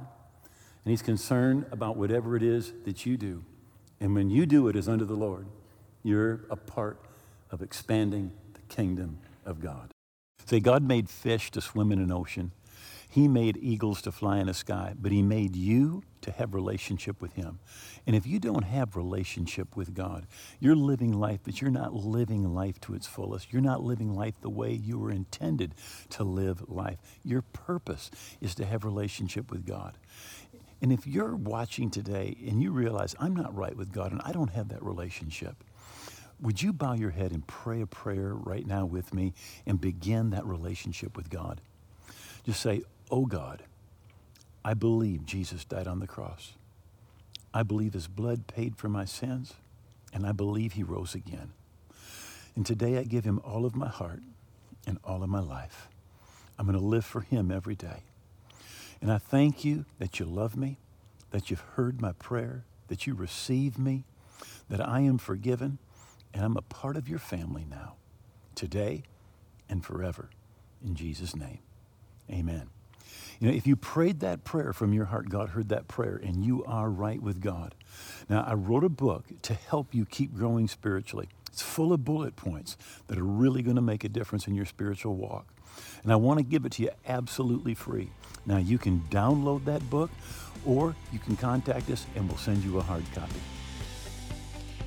And 0.84 0.90
he's 0.90 1.00
concerned 1.00 1.64
about 1.70 1.96
whatever 1.96 2.34
it 2.34 2.42
is 2.42 2.72
that 2.84 3.06
you 3.06 3.16
do. 3.16 3.44
And 4.00 4.16
when 4.16 4.30
you 4.30 4.46
do 4.46 4.66
it 4.66 4.74
as 4.74 4.88
under 4.88 5.04
the 5.04 5.14
Lord, 5.14 5.46
you're 6.02 6.40
a 6.50 6.56
part 6.56 6.98
of 7.52 7.62
expanding 7.62 8.32
the 8.54 8.62
kingdom 8.62 9.20
of 9.46 9.60
God. 9.60 9.94
Say, 10.50 10.58
God 10.58 10.82
made 10.82 11.08
fish 11.08 11.52
to 11.52 11.60
swim 11.60 11.92
in 11.92 12.00
an 12.00 12.10
ocean. 12.10 12.50
He 13.08 13.28
made 13.28 13.56
eagles 13.62 14.02
to 14.02 14.10
fly 14.10 14.38
in 14.38 14.48
the 14.48 14.54
sky, 14.54 14.94
but 14.98 15.12
He 15.12 15.22
made 15.22 15.54
you 15.54 16.02
to 16.22 16.32
have 16.32 16.54
relationship 16.54 17.22
with 17.22 17.34
Him. 17.34 17.60
And 18.04 18.16
if 18.16 18.26
you 18.26 18.40
don't 18.40 18.64
have 18.64 18.96
relationship 18.96 19.76
with 19.76 19.94
God, 19.94 20.26
you're 20.58 20.74
living 20.74 21.12
life, 21.12 21.38
but 21.44 21.60
you're 21.60 21.70
not 21.70 21.94
living 21.94 22.52
life 22.52 22.80
to 22.80 22.94
its 22.94 23.06
fullest. 23.06 23.52
You're 23.52 23.62
not 23.62 23.84
living 23.84 24.12
life 24.12 24.40
the 24.40 24.50
way 24.50 24.72
you 24.72 24.98
were 24.98 25.12
intended 25.12 25.72
to 26.10 26.24
live 26.24 26.68
life. 26.68 26.98
Your 27.22 27.42
purpose 27.42 28.10
is 28.40 28.56
to 28.56 28.66
have 28.66 28.84
relationship 28.84 29.52
with 29.52 29.64
God. 29.64 29.98
And 30.82 30.92
if 30.92 31.06
you're 31.06 31.36
watching 31.36 31.90
today 31.90 32.36
and 32.44 32.60
you 32.60 32.72
realize 32.72 33.14
I'm 33.20 33.36
not 33.36 33.54
right 33.54 33.76
with 33.76 33.92
God 33.92 34.10
and 34.10 34.20
I 34.24 34.32
don't 34.32 34.50
have 34.50 34.70
that 34.70 34.82
relationship, 34.82 35.62
would 36.40 36.62
you 36.62 36.72
bow 36.72 36.94
your 36.94 37.10
head 37.10 37.32
and 37.32 37.46
pray 37.46 37.80
a 37.80 37.86
prayer 37.86 38.34
right 38.34 38.66
now 38.66 38.86
with 38.86 39.12
me 39.12 39.34
and 39.66 39.80
begin 39.80 40.30
that 40.30 40.46
relationship 40.46 41.16
with 41.16 41.30
God? 41.30 41.60
Just 42.44 42.60
say, 42.60 42.82
Oh 43.10 43.26
God, 43.26 43.62
I 44.64 44.74
believe 44.74 45.26
Jesus 45.26 45.64
died 45.64 45.86
on 45.86 46.00
the 46.00 46.06
cross. 46.06 46.54
I 47.52 47.62
believe 47.62 47.94
his 47.94 48.06
blood 48.06 48.46
paid 48.46 48.76
for 48.76 48.88
my 48.88 49.04
sins, 49.04 49.54
and 50.12 50.26
I 50.26 50.32
believe 50.32 50.74
he 50.74 50.82
rose 50.82 51.14
again. 51.14 51.50
And 52.54 52.64
today 52.64 52.98
I 52.98 53.04
give 53.04 53.24
him 53.24 53.40
all 53.44 53.64
of 53.64 53.74
my 53.74 53.88
heart 53.88 54.22
and 54.86 54.98
all 55.04 55.22
of 55.22 55.28
my 55.28 55.40
life. 55.40 55.88
I'm 56.58 56.66
going 56.66 56.78
to 56.78 56.84
live 56.84 57.04
for 57.04 57.22
him 57.22 57.50
every 57.50 57.74
day. 57.74 58.02
And 59.00 59.10
I 59.10 59.18
thank 59.18 59.64
you 59.64 59.86
that 59.98 60.20
you 60.20 60.26
love 60.26 60.56
me, 60.56 60.76
that 61.30 61.50
you've 61.50 61.64
heard 61.74 62.00
my 62.00 62.12
prayer, 62.12 62.64
that 62.88 63.06
you 63.06 63.14
receive 63.14 63.78
me, 63.78 64.04
that 64.68 64.86
I 64.86 65.00
am 65.00 65.18
forgiven, 65.18 65.78
and 66.32 66.44
I'm 66.44 66.56
a 66.56 66.62
part 66.62 66.96
of 66.96 67.08
your 67.08 67.18
family 67.18 67.66
now, 67.68 67.94
today 68.54 69.02
and 69.68 69.84
forever. 69.84 70.30
In 70.84 70.94
Jesus' 70.94 71.36
name, 71.36 71.60
amen. 72.30 72.68
You 73.38 73.48
know, 73.48 73.54
if 73.54 73.66
you 73.66 73.74
prayed 73.74 74.20
that 74.20 74.44
prayer 74.44 74.72
from 74.72 74.92
your 74.92 75.06
heart, 75.06 75.28
God 75.30 75.50
heard 75.50 75.70
that 75.70 75.88
prayer, 75.88 76.20
and 76.22 76.44
you 76.44 76.64
are 76.64 76.90
right 76.90 77.20
with 77.22 77.40
God. 77.40 77.74
Now, 78.28 78.44
I 78.46 78.54
wrote 78.54 78.84
a 78.84 78.90
book 78.90 79.24
to 79.42 79.54
help 79.54 79.94
you 79.94 80.04
keep 80.04 80.34
growing 80.34 80.68
spiritually. 80.68 81.28
It's 81.50 81.62
full 81.62 81.92
of 81.92 82.04
bullet 82.04 82.36
points 82.36 82.76
that 83.08 83.18
are 83.18 83.24
really 83.24 83.62
going 83.62 83.76
to 83.76 83.82
make 83.82 84.04
a 84.04 84.08
difference 84.08 84.46
in 84.46 84.54
your 84.54 84.66
spiritual 84.66 85.16
walk. 85.16 85.46
And 86.02 86.12
I 86.12 86.16
want 86.16 86.38
to 86.38 86.44
give 86.44 86.64
it 86.64 86.72
to 86.72 86.82
you 86.82 86.90
absolutely 87.06 87.74
free. 87.74 88.10
Now, 88.46 88.58
you 88.58 88.78
can 88.78 89.00
download 89.10 89.64
that 89.64 89.88
book 89.90 90.10
or 90.64 90.94
you 91.12 91.18
can 91.18 91.36
contact 91.36 91.90
us 91.90 92.06
and 92.14 92.28
we'll 92.28 92.38
send 92.38 92.62
you 92.62 92.78
a 92.78 92.82
hard 92.82 93.04
copy. 93.14 93.40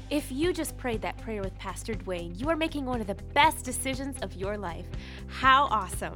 If 0.09 0.31
you 0.31 0.53
just 0.53 0.77
prayed 0.77 1.01
that 1.01 1.17
prayer 1.17 1.41
with 1.41 1.57
Pastor 1.57 1.93
Duane, 1.95 2.35
you 2.35 2.49
are 2.49 2.55
making 2.55 2.85
one 2.85 3.01
of 3.01 3.07
the 3.07 3.15
best 3.33 3.63
decisions 3.63 4.17
of 4.21 4.35
your 4.35 4.57
life. 4.57 4.85
How 5.27 5.65
awesome! 5.65 6.15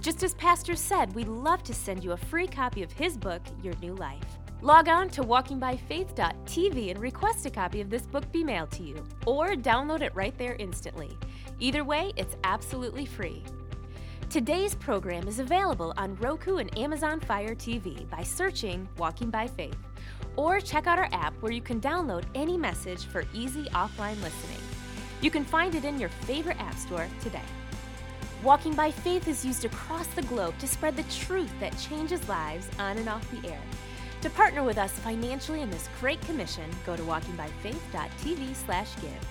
Just 0.00 0.22
as 0.22 0.34
Pastor 0.34 0.76
said, 0.76 1.14
we'd 1.14 1.28
love 1.28 1.62
to 1.64 1.74
send 1.74 2.04
you 2.04 2.12
a 2.12 2.16
free 2.16 2.46
copy 2.46 2.82
of 2.82 2.92
his 2.92 3.16
book, 3.16 3.40
Your 3.62 3.74
New 3.80 3.94
Life. 3.94 4.38
Log 4.60 4.88
on 4.88 5.08
to 5.10 5.22
walkingbyfaith.tv 5.22 6.90
and 6.90 7.00
request 7.00 7.46
a 7.46 7.50
copy 7.50 7.80
of 7.80 7.90
this 7.90 8.02
book 8.02 8.30
be 8.30 8.44
mailed 8.44 8.70
to 8.72 8.82
you, 8.82 9.02
or 9.26 9.50
download 9.50 10.02
it 10.02 10.14
right 10.14 10.36
there 10.38 10.56
instantly. 10.58 11.16
Either 11.58 11.84
way, 11.84 12.12
it's 12.16 12.36
absolutely 12.44 13.06
free. 13.06 13.42
Today's 14.30 14.74
program 14.74 15.26
is 15.26 15.40
available 15.40 15.92
on 15.96 16.16
Roku 16.16 16.56
and 16.56 16.76
Amazon 16.78 17.20
Fire 17.20 17.54
TV 17.54 18.08
by 18.08 18.22
searching 18.22 18.88
Walking 18.98 19.30
by 19.30 19.46
Faith. 19.46 19.76
Or 20.36 20.60
check 20.60 20.86
out 20.86 20.98
our 20.98 21.08
app 21.12 21.34
where 21.42 21.52
you 21.52 21.60
can 21.60 21.80
download 21.80 22.24
any 22.34 22.56
message 22.56 23.04
for 23.04 23.24
easy 23.34 23.64
offline 23.66 24.20
listening. 24.22 24.60
You 25.20 25.30
can 25.30 25.44
find 25.44 25.74
it 25.74 25.84
in 25.84 25.98
your 25.98 26.08
favorite 26.08 26.58
app 26.58 26.76
store 26.76 27.06
today. 27.20 27.42
Walking 28.42 28.74
by 28.74 28.90
Faith 28.90 29.28
is 29.28 29.44
used 29.44 29.64
across 29.64 30.06
the 30.08 30.22
globe 30.22 30.58
to 30.58 30.66
spread 30.66 30.96
the 30.96 31.04
truth 31.04 31.52
that 31.60 31.78
changes 31.78 32.28
lives 32.28 32.68
on 32.78 32.98
and 32.98 33.08
off 33.08 33.24
the 33.30 33.48
air. 33.48 33.60
To 34.22 34.30
partner 34.30 34.64
with 34.64 34.78
us 34.78 34.92
financially 34.92 35.60
in 35.60 35.70
this 35.70 35.88
great 36.00 36.20
commission, 36.22 36.68
go 36.86 36.96
to 36.96 37.02
walkingbyfaith.tv/give. 37.02 39.28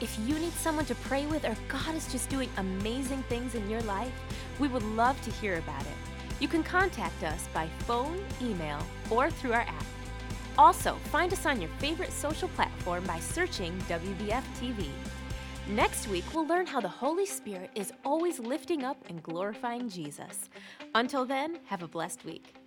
If 0.00 0.18
you 0.26 0.38
need 0.38 0.54
someone 0.54 0.86
to 0.86 0.94
pray 0.94 1.26
with 1.26 1.44
or 1.44 1.54
God 1.68 1.94
is 1.94 2.10
just 2.10 2.30
doing 2.30 2.48
amazing 2.56 3.22
things 3.24 3.54
in 3.54 3.68
your 3.68 3.82
life, 3.82 4.14
we 4.58 4.68
would 4.68 4.82
love 4.82 5.20
to 5.22 5.30
hear 5.30 5.58
about 5.58 5.82
it. 5.82 5.98
You 6.40 6.48
can 6.48 6.62
contact 6.62 7.22
us 7.22 7.46
by 7.52 7.68
phone, 7.80 8.24
email, 8.40 8.82
or 9.10 9.30
through 9.30 9.52
our 9.52 9.60
app. 9.60 9.84
Also, 10.58 10.96
find 11.06 11.32
us 11.32 11.46
on 11.46 11.60
your 11.60 11.70
favorite 11.78 12.12
social 12.12 12.48
platform 12.50 13.04
by 13.04 13.18
searching 13.18 13.76
WBF 13.88 14.42
TV. 14.60 14.86
Next 15.68 16.08
week, 16.08 16.24
we'll 16.34 16.46
learn 16.46 16.66
how 16.66 16.80
the 16.80 16.88
Holy 16.88 17.26
Spirit 17.26 17.70
is 17.74 17.92
always 18.04 18.38
lifting 18.38 18.84
up 18.84 18.96
and 19.08 19.22
glorifying 19.22 19.88
Jesus. 19.88 20.48
Until 20.94 21.24
then, 21.24 21.58
have 21.66 21.82
a 21.82 21.88
blessed 21.88 22.24
week. 22.24 22.59